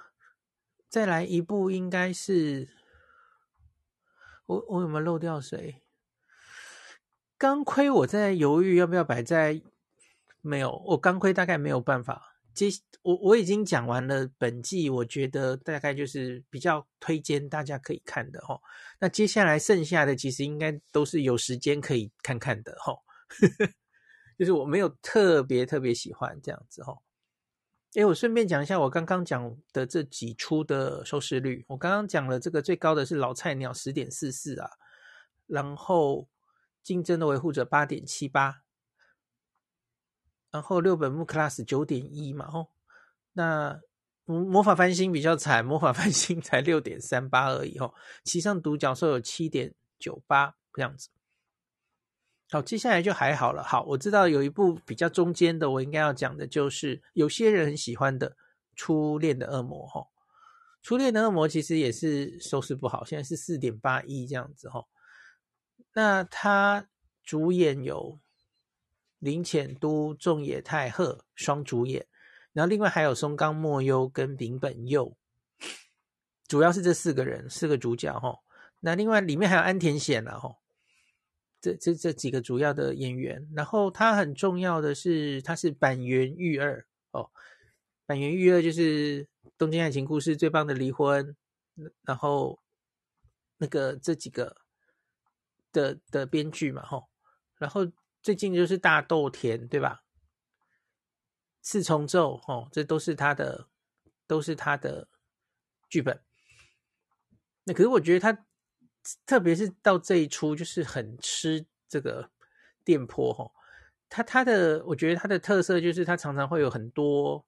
[0.89, 2.69] 再来一部应该是
[4.45, 5.83] 我我有没有漏掉谁？
[7.39, 9.63] 钢盔我在犹豫要不要摆在
[10.43, 12.32] 没有，我钢盔大概没有办法。
[12.55, 12.69] 接
[13.03, 18.61] 我我已经讲完了本季，我觉得大概就是比较推荐大家可以看的齁。
[19.01, 23.01] 那接下来剩下的其实应该都是有时间可以看看的齁。
[24.39, 27.01] 就是我没有特别特别喜欢这样子齁。
[27.95, 31.65] 诶，我顺便讲一下我刚刚讲的这几出的收视率。
[31.69, 34.71] 我刚刚讲了这个最高的是老菜鸟十点四四啊，
[35.47, 36.29] 然后
[36.83, 38.63] 竞争的维护者八点七八。
[40.53, 42.69] 然后六本木 class 九点一嘛，哦，
[43.33, 43.81] 那
[44.27, 51.09] 魔法翻新比较惨，魔法翻新才六点三八而已，哦，骑上独角兽有七点九八这样子。
[52.51, 53.63] 好，接下来就还好了。
[53.63, 58.31] 好，我知道有一部比较中间的，我应该要讲的就是有些人很喜欢的
[58.77, 60.01] 《初恋的恶魔》哈，
[60.83, 64.85] 《初恋的恶魔》其实也是收视不好，现在是四点八一这样子，哈。
[65.95, 66.87] 那他
[67.25, 68.21] 主演有。
[69.23, 72.05] 林遣都、仲野太贺双主演，
[72.53, 75.17] 然后另外还有松冈莫优跟柄本佑，
[76.49, 78.41] 主要是这四个人，四个主角哈。
[78.81, 80.57] 那另外里面还有安田显了哈，
[81.61, 83.49] 这这这几个主要的演员。
[83.55, 87.31] 然后他很重要的是，他是坂垣裕二哦，
[88.09, 89.25] 坂垣裕二就是
[89.57, 91.37] 《东京爱情故事》最棒的离婚，
[92.03, 92.59] 然后
[93.59, 94.57] 那个这几个
[95.71, 97.05] 的的编剧嘛哈，
[97.57, 97.87] 然后。
[98.23, 100.05] 最近就是大豆田，对吧？
[101.61, 103.69] 四重奏，哦，这都是他的，
[104.27, 105.09] 都是他的
[105.89, 106.21] 剧本。
[107.65, 108.47] 那可是我觉得他，
[109.27, 112.31] 特别是到这一出，就是很吃这个
[112.85, 113.51] 电波，哈。
[114.09, 117.47] 他他的，我觉得他的特色就是他常常会有很多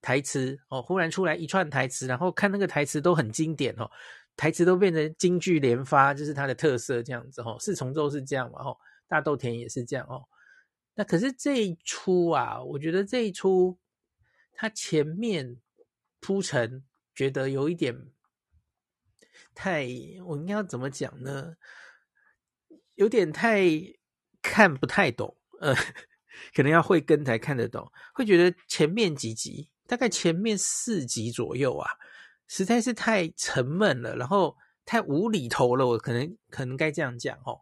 [0.00, 3.90] 台词哦，忽然出来一串台词，然后看那个台词都很经典哦，
[4.36, 7.56] 台词都变成京剧连发，就是他的特色这样子，哦。
[7.60, 8.76] 四重奏是这样嘛，哦。
[9.12, 10.26] 大豆田也是这样哦，
[10.94, 13.78] 那可是这一出啊，我觉得这一出
[14.54, 15.60] 它前面
[16.18, 16.82] 铺陈，
[17.14, 17.94] 觉得有一点
[19.54, 19.86] 太，
[20.24, 21.56] 我应该要怎么讲呢？
[22.94, 23.68] 有点太
[24.40, 25.74] 看不太懂，呃，
[26.56, 31.90] 可能要会跟才看得懂，会觉得前面几集，大概前面四集左右啊，
[32.48, 37.60] 实在是太沉闷了，然后太无厘头了，我可能可能该这样讲哦。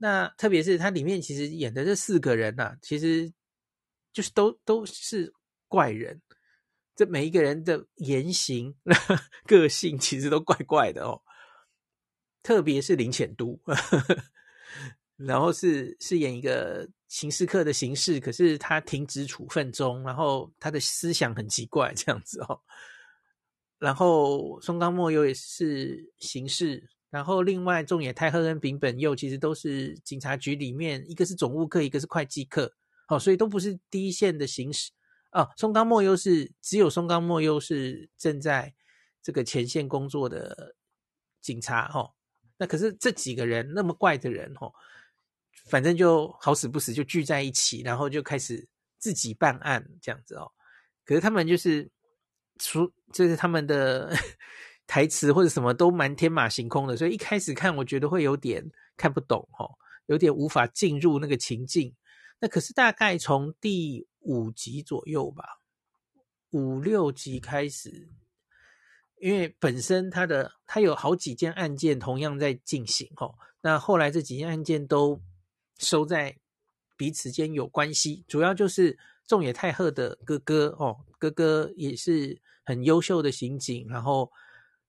[0.00, 3.32] 那特别是他里面其实演的这四个人呐、啊，其实
[4.12, 5.34] 就是都都是
[5.66, 6.22] 怪人，
[6.94, 8.74] 这每一个人的言行、
[9.44, 11.20] 个性其实都怪怪的哦。
[12.42, 13.60] 特别是林浅都，
[15.16, 22.60] 然后是饰演一个刑事课的刑事，可是他停职处分中，然后他的思想很奇怪这样子哦。
[23.78, 26.88] 然后松冈茉优也是刑事。
[27.10, 32.74] 然后，另外，仲野太贺跟柄本佑其实都是警察局里面，一个是总务课，一个是会计课，
[33.08, 34.90] 哦，所以都不是第一线的刑事。
[35.32, 38.74] 哦，松冈莫优是只有松冈莫优是正在
[39.22, 40.74] 这个前线工作的
[41.40, 42.12] 警察，哦，
[42.58, 44.70] 那可是这几个人那么怪的人，哦，
[45.64, 48.68] 反正就好死不死就聚在一起，然后就开始
[48.98, 50.52] 自己办案这样子哦。
[51.06, 51.90] 可是他们就是
[52.58, 54.14] 出，这是他们的。
[54.88, 58.64] 台词或者什么都蛮天马行空的，所以一开始看我觉得会有点
[58.96, 59.70] 看不懂齁，
[60.06, 61.94] 有点无法进入那个情境。
[62.40, 65.44] 那可是大概从第五集左右吧，
[66.52, 68.08] 五六集开始，
[69.20, 75.20] 因为本身他的他有好几件案件同样在进行齁，那后来这几件案件都
[75.76, 76.34] 收在
[76.96, 84.32] 彼此间有关系，主要就是仲野太贺的哥哥哦，哥哥也是很优秀的刑警，然后。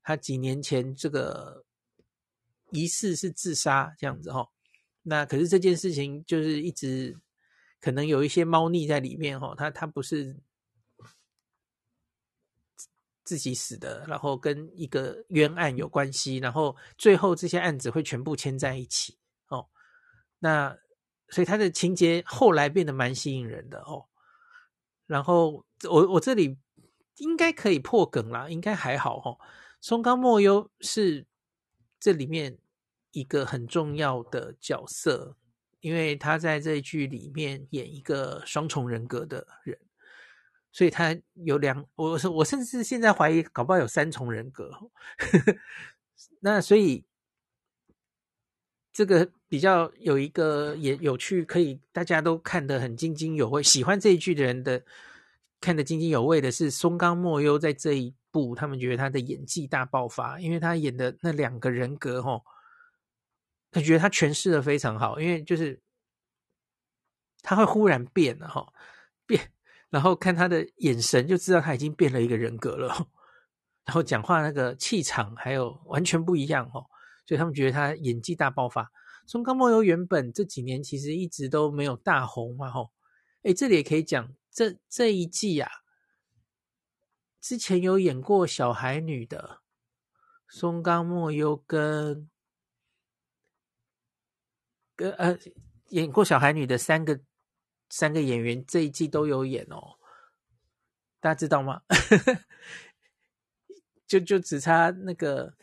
[0.10, 1.64] 他几年前这个
[2.72, 4.50] 疑似是自杀这样子哈，
[5.04, 7.16] 那可是这件事情就是一直
[7.80, 10.36] 可能有一些猫腻在里面哈，他他不是
[13.24, 19.16] 自己死的，然后跟一个冤案有关系，然后最后这些案子会全部牵在一起
[19.50, 19.70] 哦，
[20.40, 20.76] 那
[21.30, 24.08] 所以他的情节后来变得蛮吸引人的哦，
[25.06, 26.58] 然后我我这里
[27.18, 29.38] 应该可以破梗啦，应该还好哈。
[29.82, 31.26] 松冈莫优是
[32.00, 32.58] 这里面
[33.12, 35.38] 一个很重要的角色，
[35.80, 39.78] 因为他在这一剧里面演一个双重人格的人，
[40.72, 44.72] 所以他有两，我我甚至现在怀疑搞不好有三重人格。
[46.42, 47.06] 那所以
[48.92, 54.84] 这个比较有一个也有趣，可以大家都看得很津津有味，喜欢这一剧的人的
[55.62, 62.44] 看得津津有味的是松冈莫优在这一部，他们觉得他的演技大爆发，因为他演的那两个人格，吼，
[63.72, 65.82] 他觉得他诠释的非常好，因为就是
[67.42, 68.72] 他会忽然变了，哈，
[69.26, 69.52] 变，
[69.90, 72.88] 然后看他的眼神就知道他已经变了一个人格了，
[73.86, 76.86] 然后讲话那个气场还有完全不一样，哦，
[77.26, 78.92] 所以他们觉得他演技大爆发。
[79.26, 82.92] 松冈茉优原本这几年其实一直都没有大红嘛，吼，
[83.44, 85.70] 诶，这里也可以讲，这这一季啊，
[87.40, 89.62] 之前有演过小孩女的
[90.48, 92.30] 松冈莫优跟
[94.96, 95.38] 跟呃
[95.90, 97.22] 演过小孩女的三个
[97.90, 99.98] 三个演员这一季都有演哦，
[101.20, 101.82] 大家知道吗？
[104.06, 105.56] 就就只差那个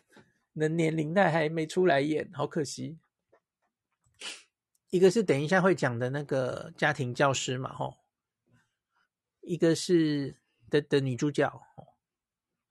[0.54, 2.98] 能年龄但还没出来演，好可惜。
[4.90, 7.96] 一个是等一下会讲的那个家庭教师嘛，吼，
[9.40, 10.40] 一个是
[10.80, 11.62] 的的女主角，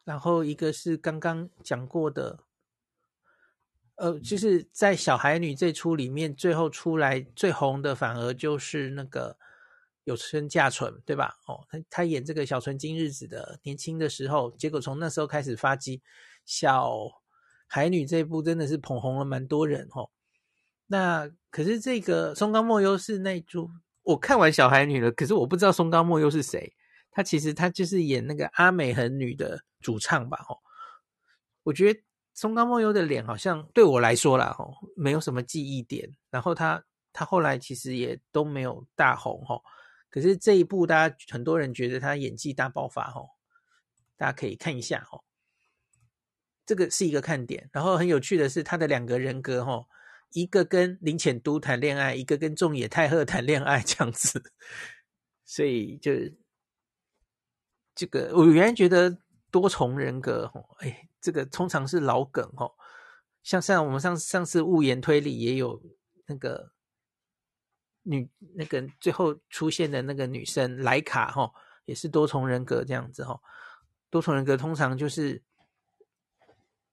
[0.04, 2.40] 然后一个是刚刚讲过的，
[3.96, 9.38] 呃，就是在小孩女这出里面，最后出来最红的反而就是那个
[10.04, 11.40] 有村架纯，对吧？
[11.48, 16.02] 哦，他他演这个小纯今日子的年轻的时候，结果从那时候开始发迹，
[16.46, 16.92] 小
[17.68, 20.10] 孩女这一部真的是捧红了蛮多人，哦。
[20.88, 23.72] 那可是这个松冈莫优是那出，
[24.04, 26.76] 我看完小孩女了，可是我不知道松冈莫优是谁。
[27.16, 30.38] 他其实他就是演那个阿美横女的主唱吧？
[30.50, 30.60] 哦，
[31.64, 32.04] 我觉得
[32.34, 36.14] 松冈茉优的脸好像对我来说啦，哦，没有什么记忆点。
[36.30, 39.62] 然后他他后来其实也都没有大红哦。
[40.10, 43.30] 可是这一部大家很多人觉得他演技大爆发哦，
[44.18, 45.24] 大家可以看一下哦。
[46.66, 47.70] 这个是一个看点。
[47.72, 49.88] 然后很有趣的是他的两个人格哦。
[50.34, 54.52] 一个跟林浅都谈恋爱，一个跟仲野太贺谈恋爱，这样子，
[55.46, 56.12] 所以就
[57.96, 59.18] 这个，我原来觉得
[59.50, 62.72] 多重人格哦，哎，这个通常是老梗哦。
[63.42, 65.82] 像像我们上上次误言推理也有
[66.28, 66.72] 那个
[68.04, 71.52] 女那个最后出现的那个女生莱卡哈，
[71.86, 73.40] 也是多重人格这样子哈。
[74.10, 75.42] 多重人格通常就是。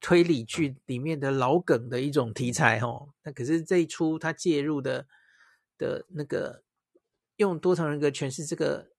[0.04, 5.06] 推理剧里面的老梗的一种题材哦，那可是这一出他介入的
[5.78, 6.64] 的那个
[7.36, 8.90] 用多重人格诠释这个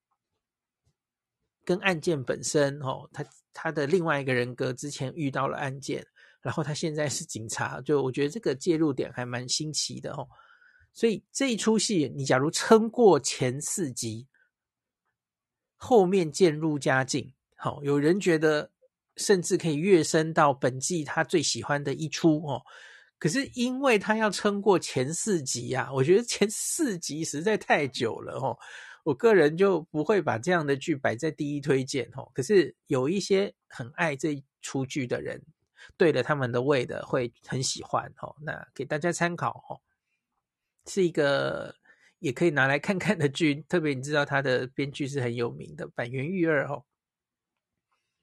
[1.64, 6.05] 跟案件本身哦，他他的另外一个人格之前遇到了案件，
[6.41, 10.28] 然后他现在是警察，就我觉得这个介入点还蛮新奇的哦。
[10.93, 14.28] 所以这一出戏，你假如撑过前四集，
[15.76, 18.72] 后面渐入佳境，好，有人觉得。
[19.16, 22.59] 甚至可以跃升到本季他最喜欢的一出哦，
[23.20, 28.57] 可是因为他要撑过前四集啊，我觉得前四集实在太久了哦，
[29.04, 32.32] 我个人就不会把这样的剧摆在第一推荐哦。
[32.34, 35.41] 可是有一些很爱这出剧的人，
[35.95, 38.36] 对了他们的胃的会很喜欢哦。
[38.41, 39.82] 那给大家参考哦，
[40.86, 41.76] 是一个
[42.20, 46.86] 也可以拿来看看的剧，特别你知道他的编剧是很有名的坂元裕二哦。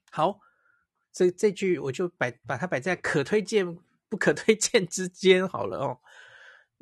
[0.09, 0.39] 好。
[1.13, 3.77] 这这句我就摆把它摆在可推荐
[4.07, 5.99] 不可推荐之间好了哦。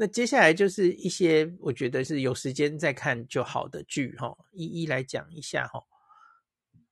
[0.02, 5.84] 那接下来就是一些我觉得是有时间再看就好的剧哈，一一来讲一下哈。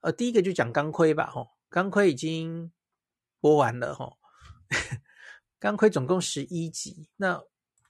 [0.01, 2.70] 呃，第一个就讲钢盔吧哈，钢盔已经
[3.39, 4.18] 播完了哈。
[5.58, 7.41] 钢盔总共十一集，那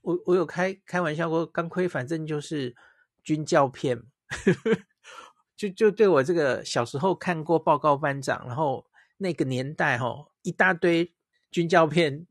[0.01, 2.76] 我我有开开玩笑过，钢盔反正就是
[3.24, 4.03] 军教片，
[5.57, 8.86] 就就对我这个小时候看过报告班长，然后。
[9.20, 11.11] 那个年代哈，一大堆
[11.49, 12.28] 军教片，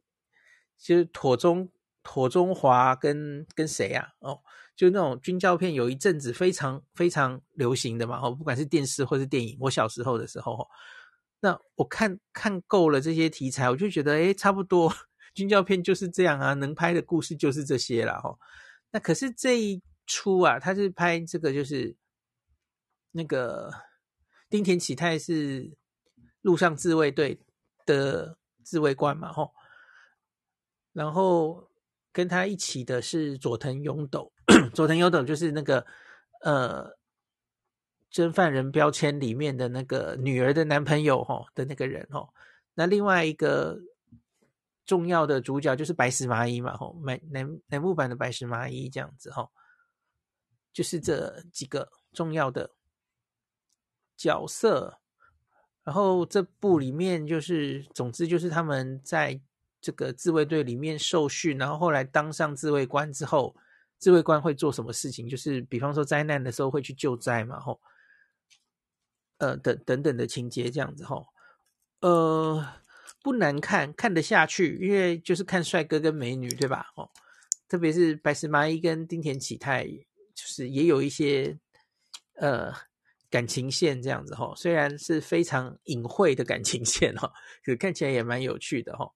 [0.79, 1.69] 就是妥中
[2.07, 4.09] 妥中华跟跟谁啊？
[4.21, 4.41] 哦，
[4.77, 8.21] 就那种军教片，有一阵子非常非常流行的嘛。
[8.23, 10.69] 哦，不管是电视或是电影，我小时候的时候，
[11.41, 14.95] 那我看看够了这些题材，我就觉得哎，差不多
[15.35, 18.39] 军教片就是这样啊，能拍的故事就是这些了哈。
[18.93, 21.97] 那可是这一出啊，他是拍这个，就是
[23.11, 23.73] 那个
[24.49, 25.77] 丁田启泰是。
[26.43, 27.41] 陆上自卫队
[27.87, 29.53] 的自卫官嘛，吼，
[30.93, 31.66] 然后
[32.17, 34.33] 跟他一起的是佐藤勇斗，
[34.73, 35.85] 佐藤勇斗就是那个
[36.41, 36.97] 呃，
[38.09, 42.27] 真犯人标签里面的那个女儿的男朋友，哦的那个人，哦。
[42.73, 43.79] 那另外一个
[44.87, 49.51] 重要的主角就是白石麻衣嘛，吼，乃乃乃木版的白石麻衣这样子，吼，
[50.73, 52.71] 就是这几个重要的
[54.17, 55.03] 角色。
[55.85, 59.39] 然后这部里面就是，总之就是他们在
[59.87, 63.55] 这个自卫队里面受训，然后后来当上自卫官之后，
[63.99, 65.29] 自卫官会做什么事情？
[65.29, 67.81] 就是比方说灾难的时候会去救灾嘛，吼，
[69.39, 71.29] 呃，等等等的情节这样子，吼，
[72.01, 72.67] 呃，
[73.23, 76.87] 不难看，看得下去，因为就是看帅哥跟美女，对吧？
[76.97, 77.09] 哦，
[77.69, 81.57] 特别是白石麻衣跟丁田启泰，就是也有一些
[82.35, 82.75] 呃。
[83.29, 87.31] 感情线这样子哈，虽然是非常隐晦的感情线哈，
[87.65, 89.13] 可看起来也蛮有趣的哈。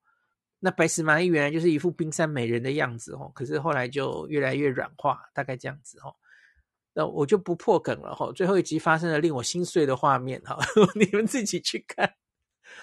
[0.60, 6.14] 那白石麻衣原来就是一副冰山美人的样子哦，可是后来就越来越软化，大概这样子哦。
[6.92, 8.30] 那我就不破梗了哈。
[8.32, 10.58] 最后一集发生了令我心碎的画面哈，
[10.94, 12.14] 你们自己去看。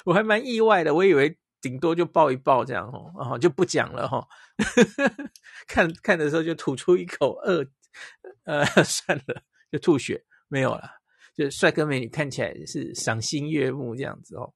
[0.06, 4.28] 我还蛮意外的，我以为顶多就抱一抱这样哦，然后，就不讲了哈。
[5.68, 7.66] 看看的时候就吐出一口恶，
[8.46, 10.90] 呃， 算了，就吐血没有了。
[11.36, 14.54] 就帅哥美女看起来是赏心悦目这样子哦，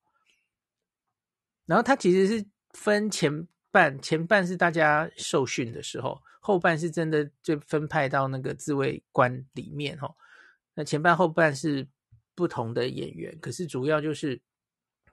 [1.67, 10.15] 然后他其实是分前半，前半是大家受训的时候，后半是真的就分派到那个自卫官里面哦。
[10.73, 11.87] 那前半后半是
[12.33, 14.41] 不同的演员，可是主要就是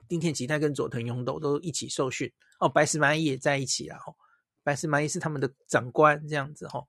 [0.06, 3.98] 丁田吉泰跟佐藤勇斗都一起受训哦，白石麻衣也在一起啦，
[4.62, 6.86] 白石麻衣是他们的长官这样子哦。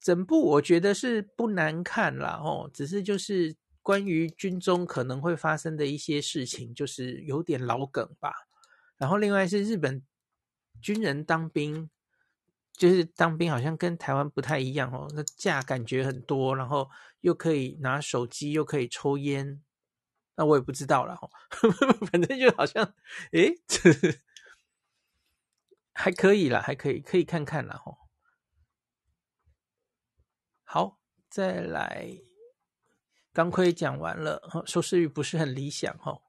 [0.00, 8.43] 整部我觉得是不难看啦，哦，只是就是关于军中可能会发生的一些事情，就是有点老梗吧。
[8.96, 10.02] 然后另外是日本
[10.80, 11.90] 军人当兵，
[12.72, 16.90] 就是当兵好像跟台湾不太一样哦，那假感觉很多，然后
[17.20, 19.62] 又可以拿手机，又可以抽烟，
[20.36, 21.16] 那我也不知道了，
[22.10, 22.94] 反正就好像，
[23.32, 23.54] 诶，
[25.92, 27.98] 还可以啦，还可以，可以看看啦，吼。
[30.64, 30.98] 好，
[31.30, 32.18] 再来，
[33.32, 36.20] 钢盔讲完了，收视率不是很理想哦，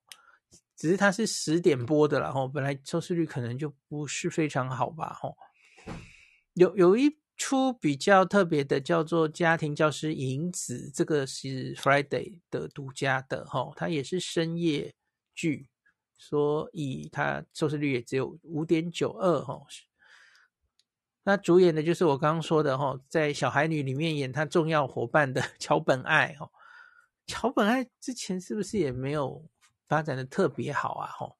[0.75, 5.37] 只是它是十点播的啦，哈，本来收视率可能就不是非常好吧，吼。
[6.53, 14.93] 有有一出比较特别的，叫做《家庭教师影子》，这个是 Friday 的独家的吼，它也是深夜
[15.33, 15.67] 剧，
[16.17, 19.61] 所以它收视率也只有五点九二哈。
[21.23, 26.49] 那主演的就是我刚刚说的吼，在《小孩女》里面演他重要伙伴的 桥本爱哈。
[27.27, 29.43] 桥本爱之前是不是也没有
[29.87, 31.07] 发展的特别好啊？
[31.11, 31.37] 吼，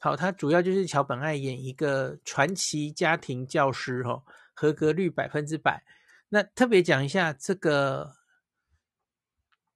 [0.00, 4.22] 好，他主要就是桥本爱演一个传奇家庭教师哈，
[4.54, 5.84] 合格率百分之百。
[6.28, 8.16] 那特别讲一下，这个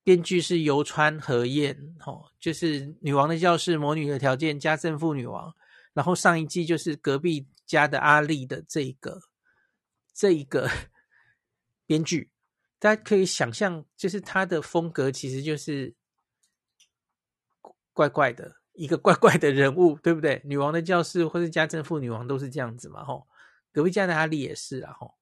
[0.03, 5.51] 编剧是游川和彦哈，就是《女王的教室》《魔女的条件》《家政妇女王》，
[5.93, 7.47] 然后上一季就是隔壁。
[7.64, 9.22] 家的阿丽的这一个
[10.12, 10.68] 这一个
[11.86, 12.30] 编剧，
[12.78, 15.95] 大家可以想象，就是他的风格其实就是
[17.93, 20.40] 怪怪的一个怪怪的人物，对不对？
[20.45, 23.26] 女王的教室或是家政妇女王都是这样子嘛，吼，
[23.72, 25.14] 隔壁家的阿丽也是啊，吼。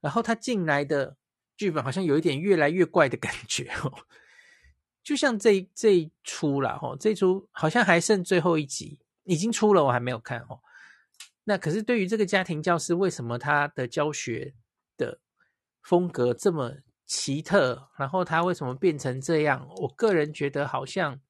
[0.00, 1.16] 然后他进来的
[1.56, 3.92] 剧本好像有一点越来越怪的感觉，吼，
[5.02, 10.60] 就像这这一出啦，吼，这出好像还剩最后一集，已经出了，我还没有看，吼。
[11.44, 14.54] 那可是对于这个家庭教师，为什么他的教学
[14.96, 15.18] 的
[15.82, 17.88] 风格这么奇特？
[17.96, 19.68] 然后他为什么变成这样？
[19.78, 21.20] 我个人觉得好像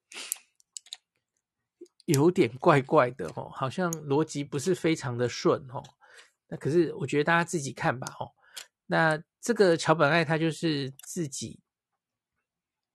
[2.04, 5.82] 有点怪怪的哦，好像逻辑不是非常的顺哦。
[6.48, 8.30] 那可是我觉得大家自己看吧哦。
[8.86, 11.60] 那这个桥本爱他就是自己，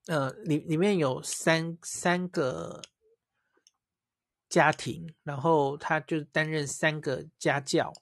[0.06, 2.82] 呃，里里面有三三个。
[4.50, 7.92] 家庭，然后他就担任三个家教，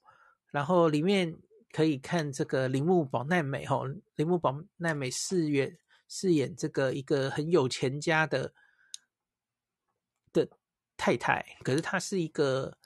[0.52, 1.36] 然后里面
[1.72, 3.82] 可以看这个铃木保奈美哈，
[4.14, 5.76] 铃木保奈美饰演
[6.06, 8.54] 饰演这个一个很有钱家的
[10.96, 12.78] 太太，可是她是一个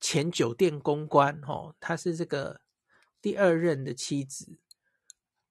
[0.00, 2.60] 前酒店公关哦，她是这个
[3.20, 4.58] 第二任的妻子，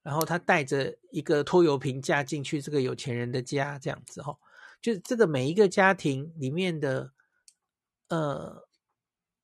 [0.04, 4.38] 然后她带着一个拖油瓶嫁进去这个有钱人的家，这样子哦，
[4.82, 7.14] 就是这个每一个家庭里面的。
[8.14, 8.68] 呃，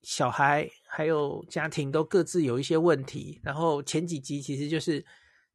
[0.01, 5.05] 小孩还有家庭都各自有一些问题，然后前几集其实就是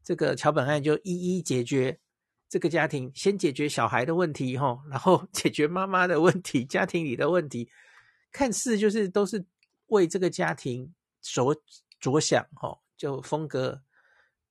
[0.03, 2.01] 这个桥本爱就一一解决
[2.53, 7.71] 这个家庭，先解决小孩的问题哈，然后 解决妈妈的问题，家庭里的问题，
[8.31, 9.43] 看似就是都是
[9.87, 10.93] 为这个家庭
[11.23, 11.57] 着
[11.99, 13.83] 着想哈，就风格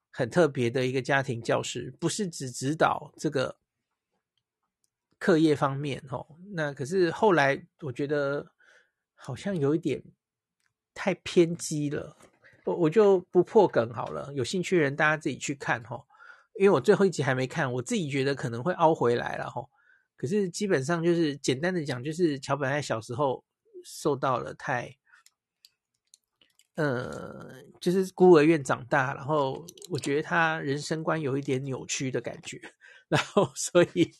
[0.09, 3.57] 很特别的一个家庭教师，不是只指导这个。
[5.19, 8.43] 课业方面，吼，那可是后来我觉得
[9.13, 10.03] 好像有一点
[10.95, 12.17] 太偏激了，
[12.63, 14.33] 我我就不破梗好了。
[14.33, 16.07] 有兴趣的人大家自己去看，吼，
[16.59, 19.69] 因为我最后一集还没看，我自己觉得可能会凹回来了，吼。
[20.15, 23.43] 可是基本上就是简单的讲，就是桥本爱小时候
[23.83, 24.95] 受到了太，
[26.75, 32.61] 呃，就是孤儿院长大，然后我觉得他人生观有一点扭曲的感觉，
[33.09, 34.11] 然后所以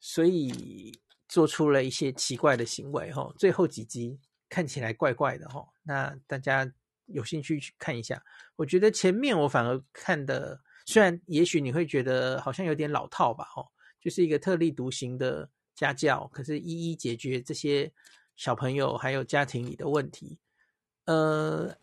[0.00, 0.98] 所以
[1.28, 3.32] 做出了一些奇怪的行为哈。
[3.38, 4.18] 最后几集
[4.48, 6.68] 看起来怪怪的哈，那大家
[7.06, 8.20] 有兴趣去看一下。
[8.56, 13.66] 我觉得前面我反而看的，虽然也许你会觉得好像有点老套吧，哦，
[14.00, 15.48] 就是一个特立独行的。
[15.72, 17.90] 家教，可是一一解决这些
[18.36, 20.38] 小朋友还有家庭里的问题。
[21.06, 21.74] 呃，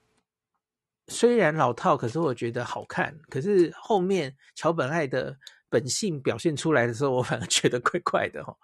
[1.08, 3.18] 虽然老套，可是我觉得好看。
[3.28, 8.56] 可是后面桥本爱的本性表现出来的时候，我反而觉得怪怪的哈。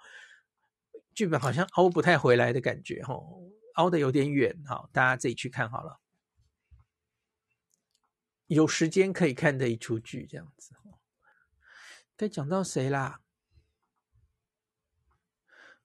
[1.16, 3.20] 剧本好像凹不太回来的感觉哈，
[3.76, 6.00] 凹的有点远哈，大家自己去看好了。
[8.54, 10.76] 有时间可以看的一出剧这样子。
[12.16, 13.22] 该讲到谁啦？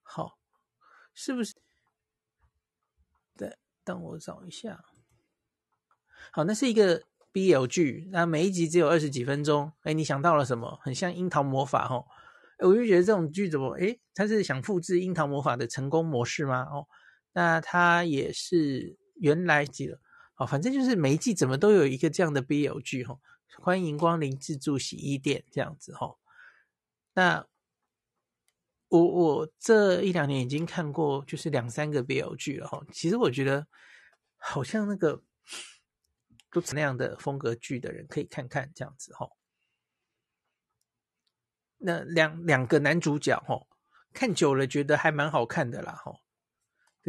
[0.03, 0.39] 好，
[1.14, 1.55] 是不是？
[3.37, 4.85] 对，等我找一下。
[6.31, 7.03] 好，那是一个
[7.33, 9.73] BL 剧，那每一集只有二十几分钟。
[9.83, 10.79] 哎，你想到了什么？
[10.83, 12.07] 很像《樱桃魔法》哦。
[12.59, 13.73] 我就觉得这种剧怎么？
[13.81, 16.62] 哎，他是想复制《樱桃魔法》的成功模式吗？
[16.64, 16.87] 哦，
[17.33, 20.01] 那他也是原来记得。
[20.39, 23.20] 哦，反正就是每一季怎么都有一个这样的 BL 剧哦。
[23.61, 26.16] 欢迎光临自助洗衣店这样子哦。
[27.12, 27.47] 那。
[28.91, 33.66] 我我这一两年已经看过就是两三个 BL 剧了哈，其实我觉得
[34.39, 35.22] 好像那个
[36.51, 39.28] 都是那样的风格剧的人可以看看这样子哈。
[41.76, 43.66] 那两两个男主角哈，
[44.14, 46.14] 看久了觉得还蛮好看的啦哈。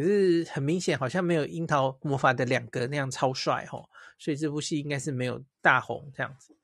[0.00, 3.86] 可是很明显好像没有樱桃魔法的两个那样超帅哦，
[4.18, 6.56] 所以这部戏应该是没有大红这样子。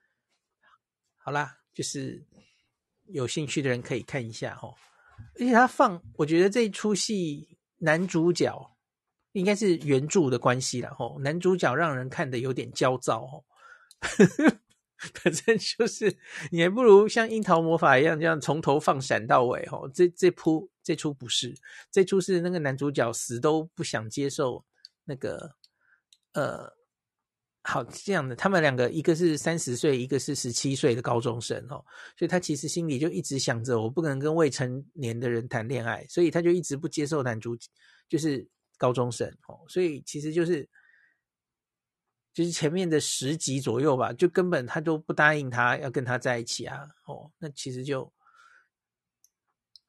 [1.18, 2.24] 好啦，就是
[3.04, 4.74] 有兴趣的人可以看一下哦。
[5.34, 8.74] 而且他放，我觉得这一出戏男主角
[9.32, 13.44] 应该是原著的关系啦吼，男主角让人看得有点焦躁哦。
[15.14, 16.16] 反正就是
[16.50, 19.88] 你还不如像樱桃魔法一样，这样从头放闪到尾吼。
[19.88, 21.54] 这这铺这出不是，
[21.90, 24.64] 这出是那个男主角死都不想接受
[25.04, 25.52] 那个
[26.32, 26.74] 呃。
[27.68, 31.84] 好，这样的，他们两个一个是三十岁，一个是十七岁的高中生哦，
[32.16, 37.56] 所以他其实心里就一直想着，我不可能跟未成年的人谈恋爱，所以他就一直不接受男主，
[38.08, 38.46] 就是
[38.78, 40.68] 高中生哦，所以其实就是
[42.36, 48.12] 就是前面的十集左右吧，就根本他都不答应他要跟他在一起啊，哦，那其实就，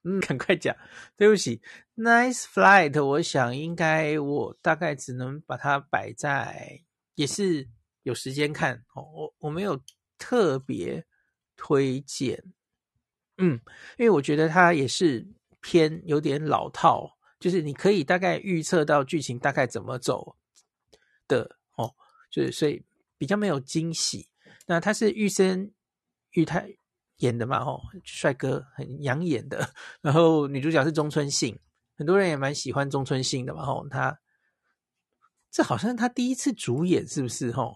[0.04, 0.74] 嗯，赶快讲，
[1.18, 1.62] 对不起
[1.98, 6.84] ，Nice Flight，我想应该我大概只能把它摆在。
[7.16, 7.68] 也是
[8.04, 9.84] 有时间看哦，我我没有
[10.18, 11.06] 特别
[11.58, 12.42] 推荐，
[13.40, 13.60] 嗯，
[13.98, 15.28] 因为我觉得它也是
[15.60, 20.38] 偏有点老套，就是你可以大概预测到剧情大概怎么走
[21.28, 21.57] 的哦，
[22.30, 22.84] 就是所以
[23.18, 24.28] 比较没有惊喜。
[24.66, 25.72] 那他是玉生
[26.32, 26.78] 玉太
[27.18, 31.58] 演的嘛，哦，帅哥很养眼的，然后女主角是中村信，
[31.96, 34.20] 很多人也蛮喜欢中村信的嘛，哦，他。
[35.50, 37.52] 这好像他第一次主演，是不是？
[37.52, 37.74] 吼，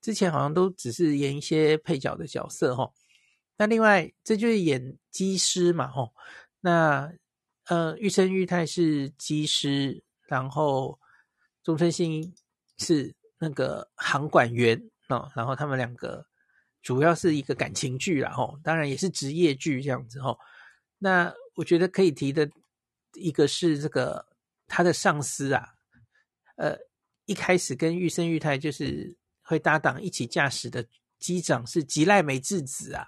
[0.00, 2.94] 之前好像都只是演一些配角的角色，吼。
[3.56, 6.14] 那另外，这就是演机师嘛，吼。
[6.60, 7.10] 那
[7.64, 11.00] 呃，玉生玉太是机师，然后
[11.64, 12.32] 中村信
[12.76, 15.28] 是那个航管员哦。
[15.34, 16.24] 然后他们两个
[16.80, 20.38] 主要是一个感情剧啦，吼，当然也是职业剧这样子，哦。
[20.98, 22.48] 那我觉得可以提的
[23.14, 24.24] 一个是这个
[24.68, 25.74] 他的上司啊，
[26.54, 26.78] 呃。
[27.26, 30.84] 一开始跟玉生裕太就是会搭档一起驾驶的
[31.20, 33.06] 机长是吉濑美智子啊，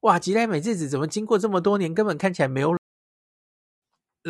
[0.00, 2.74] 哇，吉濑美智子怎么经过这么多年根本看起来没有？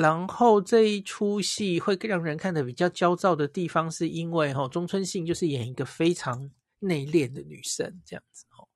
[0.01, 8.67] 然后这一出戏会让人看得比较焦躁的地方，是因为哈中村信就是演一个非常内敛的女生这样子哈，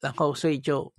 [0.00, 0.92] 然后所以就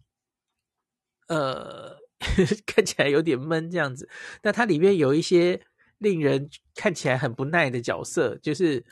[1.28, 1.97] 呃
[2.65, 4.09] 看起来有点闷这样子，
[4.43, 5.61] 那它里面有一些。
[6.01, 8.84] 令人看起来很不耐的角色，就是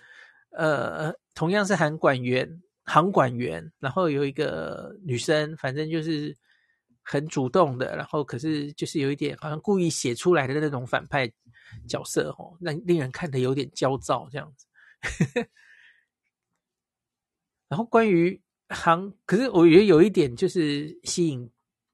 [0.51, 6.37] 呃，同样是航管员，航管员，然后有一个女生，反正就是
[7.11, 11.31] 很主动的，然后可是就是有一点好像故意写出来的那种反派
[11.87, 14.67] 角色，哦，让令人看得有点焦躁这样子。
[17.67, 21.49] 然后关于航，可是我觉得有一点就是吸引。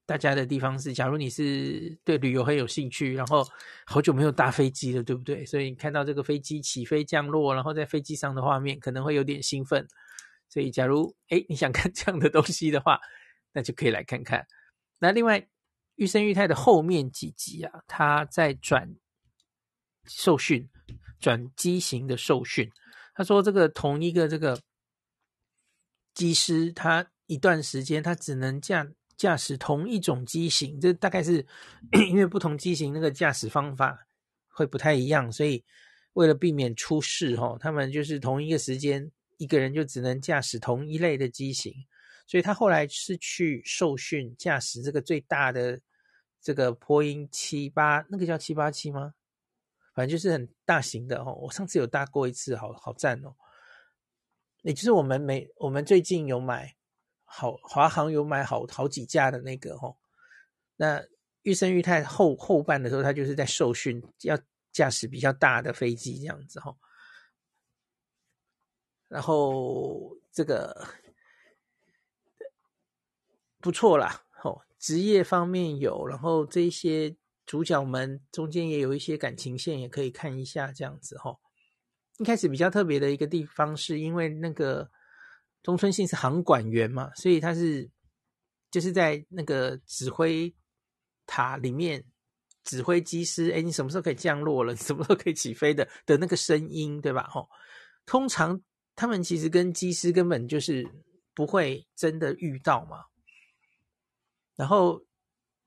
[0.07, 3.43] 大家的地方是，假如你是对旅游很有兴趣，然后
[3.87, 5.43] 好久没有搭飞机了，对不对？
[5.43, 9.87] 所以你看到这个飞机起飞降落，然后在飞机上的画面，可能会有点兴奋。
[10.47, 12.99] 所以，假如哎你想看这样的东西的话，
[13.51, 14.45] 那就可以来看看。
[14.99, 15.47] 那另外，
[15.95, 18.95] 玉生裕太的后面几集啊，他在转
[20.05, 20.69] 受训
[21.19, 22.71] 转机型的受训。
[23.13, 24.61] 他说，这个同一个这个
[26.13, 28.87] 机师，他一段时间他只能驾
[29.17, 31.45] 驾驶同一种机型，这大概是
[32.09, 34.07] 因为不同机型那个驾驶方法
[34.47, 35.63] 会不太一样，所以
[36.13, 41.73] 为了避免出事，哈，他们就是同一个时间一个人就只能驾驶同一类的机型，
[42.25, 45.79] 所以他后来是去受训驾驶这个最大的
[46.41, 49.13] 这个波音七八，那个叫七八七吗？
[49.93, 53.35] 反正就是很大型的哦，我上次有搭过一次，好好赞哦。
[54.63, 56.75] 也就是我们每我们最近有买
[57.23, 59.95] 好华航有买好好几架的那个哦。
[60.75, 61.05] 那
[61.43, 64.37] 玉生裕泰后后半的时候，他就是在受训，要
[64.71, 66.75] 驾驶比较大的飞机这样子哈。
[69.07, 70.87] 然后这个
[73.65, 77.17] 不错啦，哦，职业方面有，然后这些。
[77.47, 81.37] 主角们中间也有一些感情线，也可以看一下这样子哦。
[82.17, 84.89] 一开始比较特别的一个地方，是因为那个
[85.61, 87.87] 中村信是航管员嘛，所以他是
[88.71, 90.51] 就是在那个指挥
[91.27, 92.03] 塔里面
[92.63, 94.73] 指挥机师，哎，你什么时候可以降落了？
[94.73, 97.29] 你什么时候可以起飞的的那个声音，对吧？
[97.31, 97.47] 齁，
[98.07, 98.59] 通常
[98.95, 100.83] 他们其实跟机师根本就是
[101.35, 103.03] 不会真的遇到嘛。
[104.55, 105.03] 然后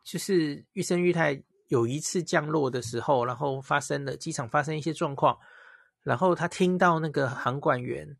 [0.04, 1.42] 就是玉生玉太。
[1.70, 5.38] 有一次降落的时候，然后发生了机场发生一些状况，
[6.02, 8.16] 然后他听到那个航管员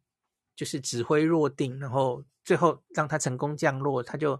[0.55, 4.39] 就是指挥落定，然后最后让他成功降落，他就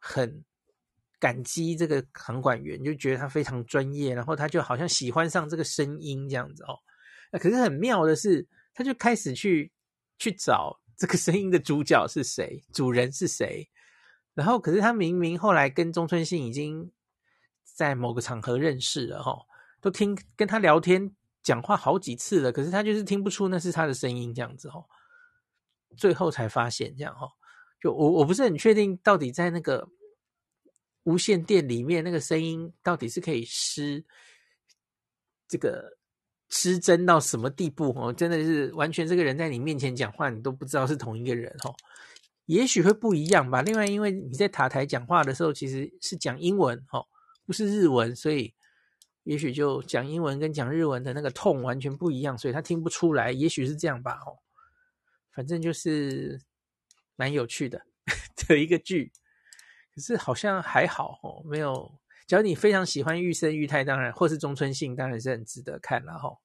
[0.00, 0.44] 很
[1.20, 6.74] 感激这个航管员，就觉得他非常专业，然后他就好像喜欢上这个声音这样子哦。
[7.30, 8.44] 那可是很妙的是，
[8.74, 9.70] 他就开始去
[10.18, 13.69] 去找这个声音的主角是谁，主人是谁，
[14.40, 16.90] 然后可是他明明后来跟中村信已经。
[17.72, 19.34] 在某个场合认识了哈，
[19.80, 21.10] 都听跟他聊天
[21.42, 24.84] 讲话好几次了，可是他就是听不出那是他的声音这样子哈，
[25.96, 27.26] 最后才发现这样哈，
[27.80, 29.88] 就我我不是很确定到底在那个
[31.04, 34.04] 无线电里面那个声音到底是可以失
[35.48, 35.96] 这个
[36.50, 41.72] 失真到什么地步哦，真的是完全这个人在你面前讲话你都不知道是同一个人哈，
[42.50, 43.62] 也许会不一样吧。
[43.62, 47.06] 另外，因为你在塔台讲话的时候其实是讲英文哦。
[47.46, 48.52] 不是日文，所以
[49.22, 53.30] 也许就讲英文跟讲日文的那个痛完全不一样，所以他听不出来。
[53.30, 54.38] 也许是这样吧，哦，
[55.32, 56.40] 反正就是
[57.14, 57.82] 蛮有趣的
[58.48, 59.12] 的一个剧。
[59.94, 62.00] 可是好像还好哦，没有。
[62.26, 66.36] 只要你非常喜欢玉生裕太，当然或是中村信，当然是很值得看了哈。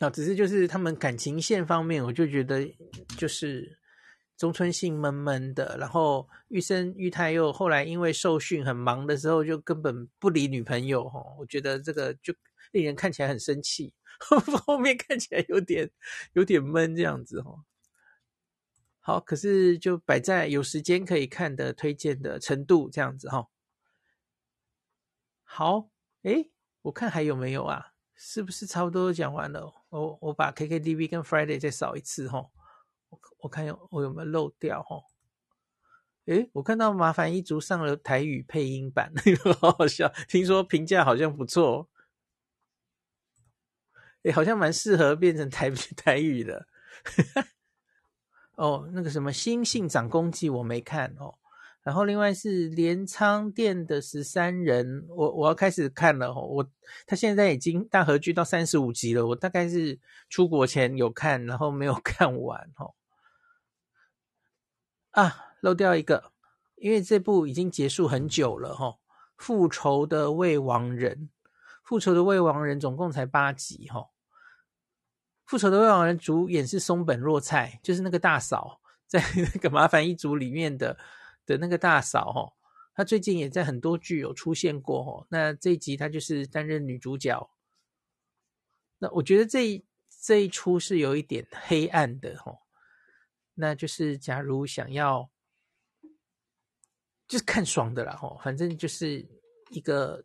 [0.00, 2.68] 那只是就是他们感情线方面，我就觉得
[3.16, 3.78] 就是。
[4.40, 11.22] 中村信闷闷的，然后玉生玉太又后来因为受训很忙的时候，就根本不理女朋友哈。
[11.38, 12.34] 我觉得这个就
[12.72, 13.92] 令人看起来很生气，
[14.64, 15.90] 后面看起来有点
[16.32, 17.66] 有点闷这样子哈。
[19.00, 23.48] 好，可是就摆在有时间可以看的推荐的程度这样子哈。
[25.44, 25.90] 好，
[26.22, 27.92] 诶，我看还有没有啊？
[28.14, 29.79] 是不是差不多讲完了？
[29.90, 32.46] 我我把 KKTV 跟 Friday 再扫一次哈。
[33.40, 35.02] 我看有我有没有漏掉哈？
[36.26, 39.12] 诶，我看到麻烦一族上了台语配音版，
[39.60, 40.12] 好好笑。
[40.28, 41.88] 听说评价好像不错，
[44.22, 46.68] 诶，好像蛮适合变成台 台语的。
[48.54, 51.39] 哦，那个什么《新幸长功记》我没看哦。
[51.90, 56.42] 然后另外是镰仓殿的十三人，我我要开始看了哦。
[56.42, 56.70] 我
[57.04, 62.94] 他现在已经大合剧到三十五集了，我大概是出国前有看，然后没有 看完哦。
[65.10, 66.30] 啊，漏掉一个，
[66.76, 68.98] 因为这部已经结束很久了哈。
[69.36, 71.28] 复仇的未亡人，
[71.82, 74.10] 复仇的未亡人总共才八集哈。
[75.44, 80.96] 复仇的未亡人主演是松本若菜，就是那个大嫂，在 那个麻烦一族里面的
[81.50, 82.52] 的那个大嫂哈。
[82.94, 85.26] 她最近也在很多剧有出现过哈。
[85.30, 87.50] 那这一集她就是担任女主角。
[88.98, 89.84] 那我觉得这
[90.22, 92.58] 这一出是有一点黑暗的哈。
[93.54, 95.30] 那就是，假如想要
[97.26, 99.26] 就是看爽的啦，吼，反正就是
[99.70, 100.24] 一个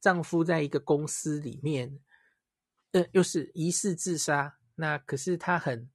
[0.00, 1.98] 丈夫在一个公司里面，
[2.92, 5.90] 呃，又是疑似自杀，那可是她很，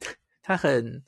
[0.42, 1.04] 她很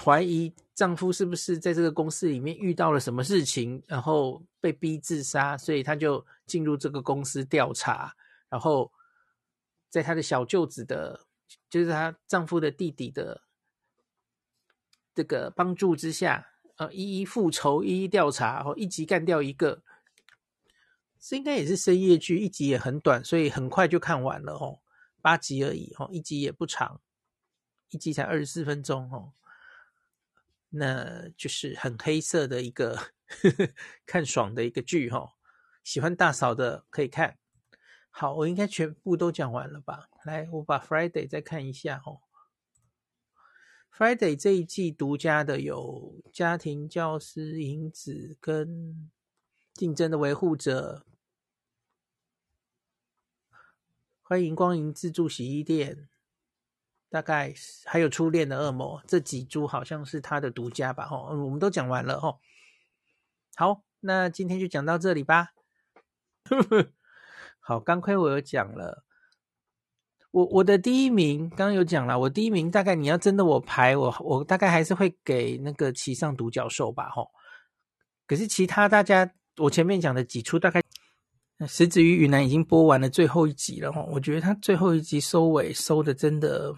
[0.00, 8.14] 怀疑丈夫是不是在这个公司里面遇到了什么事情，然后被逼自杀，所以她就进入这个公司调查，
[8.48, 8.90] 然后
[9.88, 11.26] 在她的小舅子的，
[11.68, 13.42] 就是她丈夫的弟弟的。
[15.14, 19.82] 这个帮助之下，呃，一一复仇，一一调查，然后一集干掉一个，
[21.20, 24.80] 这应该也是深夜剧，一集也很短，所以很快就看完了哦，
[25.20, 27.02] 八集而已哦，一集也不长，
[27.90, 29.34] 一集才二十四分钟哦，
[30.74, 33.72] 那就是很黑色的一个呵 呵
[34.06, 35.36] 看爽的一个剧哈，
[35.84, 37.38] 喜欢大嫂的可以看。
[38.10, 40.08] 好，我应该全部都讲完了吧？
[40.24, 42.20] 来，我把 Friday 再看一下哦。
[43.90, 49.10] Friday 这一季独家的有家庭教师影子跟
[49.74, 51.06] 竞争的维护者。
[54.22, 56.08] 欢迎光临自助洗衣店，
[57.12, 57.52] 大概
[57.84, 61.04] 还有初恋的恶魔这几株好像是他的独家吧？
[61.06, 62.40] 吼，我们都讲完了吼。
[63.54, 65.50] 好，那今天就讲到这里吧。
[67.60, 69.04] 好，刚亏我有讲了，
[70.30, 77.10] 我我的第一名刚刚有讲了，我第一名大概你要真的我排我我大概还是会给那个骑上独角兽吧？
[77.10, 77.30] 吼，
[78.26, 80.82] 可是其他大家我前面讲的几出大概。
[81.68, 86.74] 石子与雨男已经播完了最后一集了哈，我觉得他最后一集收尾收的真的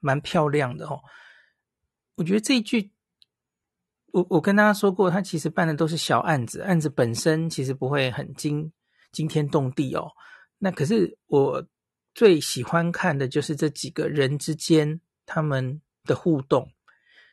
[0.00, 1.00] 蛮漂亮的哦。
[2.16, 2.90] 我觉得这一句，
[4.12, 8.72] 我我跟大家说过，他其实办的都是小案子，案子本身其实不会很惊
[9.12, 10.10] 惊天动地哦。
[10.58, 11.64] 那可是我
[12.14, 16.72] 最喜欢看的就是这几个人之间他们的互动，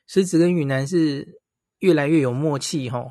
[0.05, 1.39] 石子跟雨男是
[1.79, 3.03] 越来越有默契哈。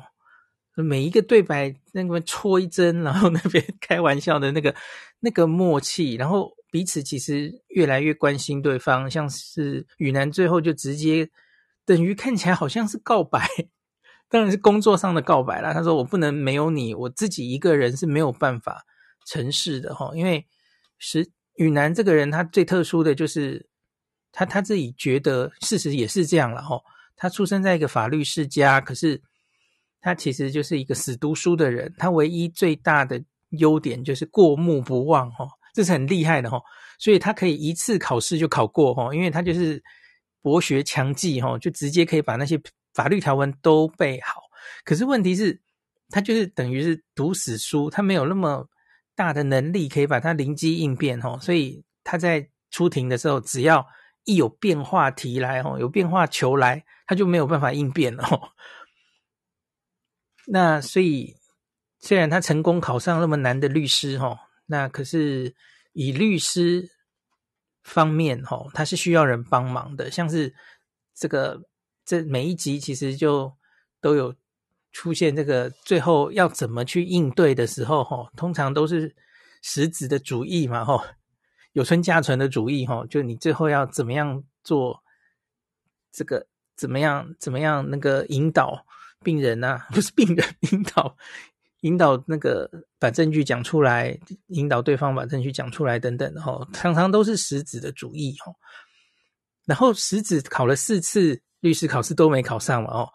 [0.77, 4.75] 每一个对白，那个戳一针，然后那边 开玩笑的那个
[5.19, 11.29] 那个默契，然后彼此其实越来越关心对方，像是雨男最后就直接
[11.85, 13.47] 等于看起来好像是告白，
[14.27, 15.73] 当然是工作上的告白啦。
[15.73, 18.83] 他说：“我不能没有你，我自己一个人是没有办法
[19.25, 20.45] 成事的哈。”因为
[20.97, 23.65] 是雨男这个人，他最特殊的就是
[24.33, 26.81] 他他自己觉得事实也是这样了哈。
[27.15, 29.21] 他出生在一个法律世家，可是。
[30.01, 36.61] 他其实就是一个死读书的人，他唯一最大的优点就是过目不忘，哈，这是很厉害的，哈，
[36.97, 39.83] 所以他可以一次考试就考过，哈，因为他就是
[40.41, 42.57] 博学强记，哈，就直接可以把那些
[42.93, 44.41] 法律条文都背好。
[44.85, 45.59] 可是问题是，
[46.09, 48.65] 他就是等于是读死书，他没有那么
[49.15, 53.85] 大的能力可以把它灵机应变，哈，所以他在出庭的时候，只要
[54.23, 58.53] 一有变化题来，哦，有变化球来，他就没有办法应变了，哈。
[60.47, 61.35] 那所以，
[61.99, 65.53] 虽然他成功考上那么难的律师哈，那可是
[65.93, 66.89] 以律师
[67.83, 70.09] 方面哈，他是需要人帮忙的。
[70.09, 70.53] 像是
[71.13, 71.61] 这个
[72.03, 73.53] 这每一集其实就
[74.01, 74.35] 都有
[74.91, 79.15] 出现这个最后要怎么去应对的时候哈，通常都是
[79.61, 81.15] 实质的主意嘛哈，
[81.73, 85.03] 有村架纯的主意哈，就你最后要怎么样做
[86.11, 88.85] 这个怎么样怎么样那个引导。
[89.23, 91.17] 病人呐、啊，不是病人，引导
[91.85, 92.69] 引导那个
[92.99, 98.53] 把证据讲出来，引导对方把证据讲出来等等的哈，常常都是石子的主意哦。
[99.65, 103.09] 然后石子考了四次律师考试都没考上嘛哦，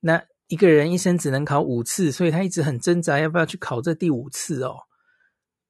[0.00, 4.76] 那一个人一生只能考五次，所以他一直很挣扎要不要去考这第五次哦。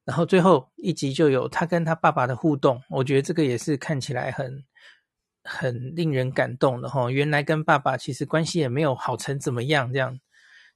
[0.05, 4.65] 然后最后一集就有他跟他爸爸的互动，我觉得这个也是看起来很。
[5.47, 10.19] 很令人感动的哈，原来跟爸爸其实关系也没有好成怎么样这样，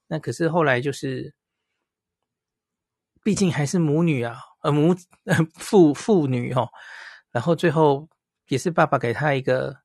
[0.08, 1.34] 那可是后来就是，
[3.28, 6.66] 毕竟还是母女啊，呃母呃 父父女哦，
[7.30, 8.08] 然后最后
[8.48, 9.76] 也是爸爸给他一个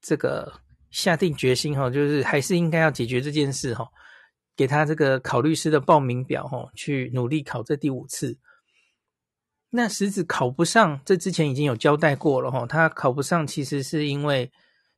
[0.00, 0.52] 这个
[0.90, 3.86] 下定决心哈，就是还是应该要解决这件事哈，
[4.56, 8.36] 给他这个考律师的报名表哈，去努力考这第五次。
[9.70, 12.66] 那石子考不上，这之前已经有交代过了哈。
[12.66, 14.50] 他考不上，其实是因为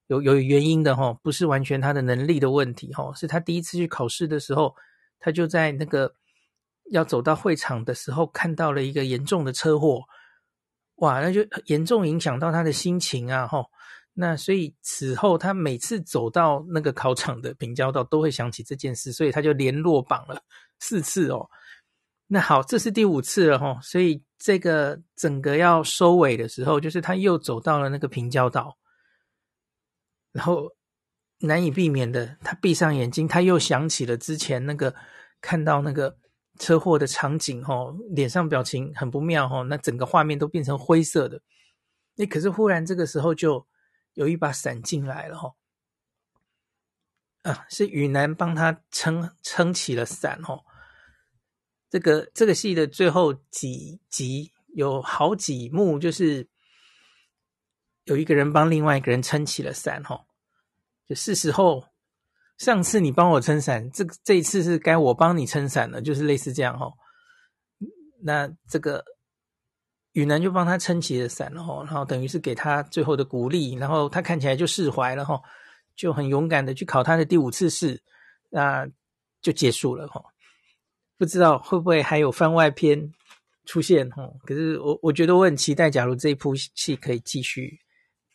[0.06, 3.12] 有有原因的哈，不是完全他的能力的问题哈。
[3.14, 4.74] 是他第一次去考试的时候，
[5.20, 6.14] 他就在那个
[6.90, 10.02] 要走到会场的时候，看到了一个严重的车祸，
[10.96, 13.64] 哇，那就严重影响到他的心情啊哈。
[14.18, 20.40] 那所以此后他每次走到那个考场的平交道，都会想起这件事，所以他就连落榜了
[20.78, 21.46] 四次哦。
[22.26, 28.76] 那好，这是第五次了哈，所以这个整个要收尾的时候，就是他又走到了那个平交道，
[30.32, 30.72] 然后
[31.40, 34.94] 难以避免的，他闭上眼睛，他又想起了之前那个
[35.40, 36.16] 看到那个
[36.58, 41.40] 车祸的场景哈，脸上表情很不妙哈，那整个画面都变成灰色的。
[42.14, 43.66] 那，可是忽然这个时候就
[44.14, 45.54] 有一把伞进来了哈，
[47.42, 50.60] 啊，是雨男帮他撑撑起了伞哈。
[51.88, 56.48] 这个这个戏的最后几集有好几幕，就是
[58.04, 60.26] 有一个人帮另外一个人撑起了伞，哈，
[61.06, 61.84] 就是时候
[62.58, 66.90] 上次你帮我撑伞，这这一次是该我帮你撑伞了，就是类似这样，哈。
[68.22, 69.04] 那这个
[70.12, 75.40] 宇南就帮他撑起了伞了哈，然后等于是给他最后的鼓励，然后他看起来就释怀了哈，
[75.94, 78.02] 就很勇敢的去考他的第五次试，
[78.48, 78.88] 那
[79.42, 80.24] 就结束了哈。
[81.18, 83.12] 不知道会不会还有番外篇
[83.66, 84.26] 出现哈？
[84.46, 87.78] 可是我我觉得我很期待，假如这一部戏可以继续，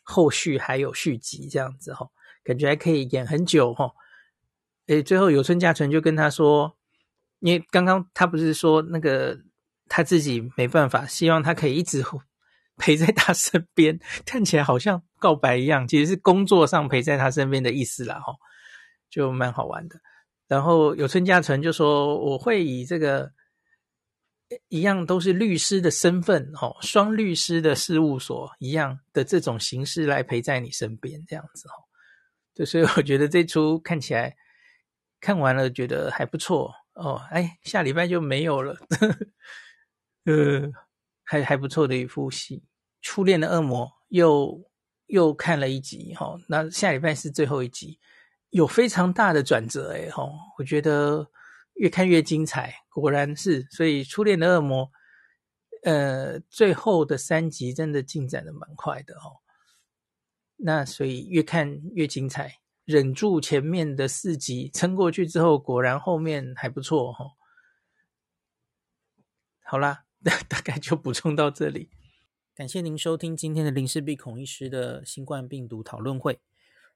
[0.02, 2.08] 后续还有续集这样子哈，
[2.44, 3.92] 感觉还可以演很久哈。
[4.96, 6.76] 诶，最后有村架纯就跟他说。
[7.44, 9.36] 因为刚刚他不是说那个
[9.88, 12.00] 他自己没办法，希望他可以一直
[12.78, 18.32] 陪在他身边，看起来好像告白一样，其实是工作上陪在他身边的意思啦，哈，
[19.10, 19.96] 就蛮好玩的。
[20.46, 23.32] 然后有村架纯就说：“我会以这个
[24.68, 31.74] 一样都是律师的身份，哈，双律师的事务所一样的这种形式来陪在你身边，这样子哈。”
[32.54, 34.36] 就所以我觉得这出看起来
[35.22, 36.74] 看完了，觉得还不错。
[36.94, 38.76] 哦，哎，下礼拜就没有了，
[40.26, 40.70] 呃，
[41.22, 42.58] 还还不错的一部戏，
[43.00, 44.62] 《初恋的恶魔》又
[45.06, 47.98] 又看了一集哈、哦，那下礼拜是最后一集，
[48.50, 51.30] 有非常大的转折哎哈、哦，我觉得
[51.74, 54.86] 越看越精彩，果然是，所以《初恋的恶魔》
[55.84, 59.40] 呃最后的三集真的进展的蛮快的哦，
[60.56, 62.58] 那所以越看越精彩。
[62.84, 67.36] 忍住前面的四集，撑过去之后，果然后面还不错哈。
[69.62, 70.04] 好啦，
[70.48, 71.90] 大概就补充到这里。
[72.54, 76.40] 感谢您收听今天的林氏璧孔医师的新冠病毒讨论会。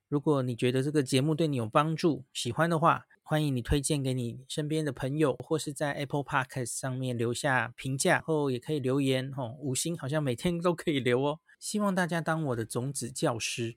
[0.08, 11.40] 如果你觉得这个节目对你有帮助，喜欢的话，欢迎你推荐给你身边的朋友，或是在 Apple Podcast 上面留下评价，后也可以留言哦，五星好像每天都可以留哦。
[11.58, 13.76] 希望大家当我的种子教师。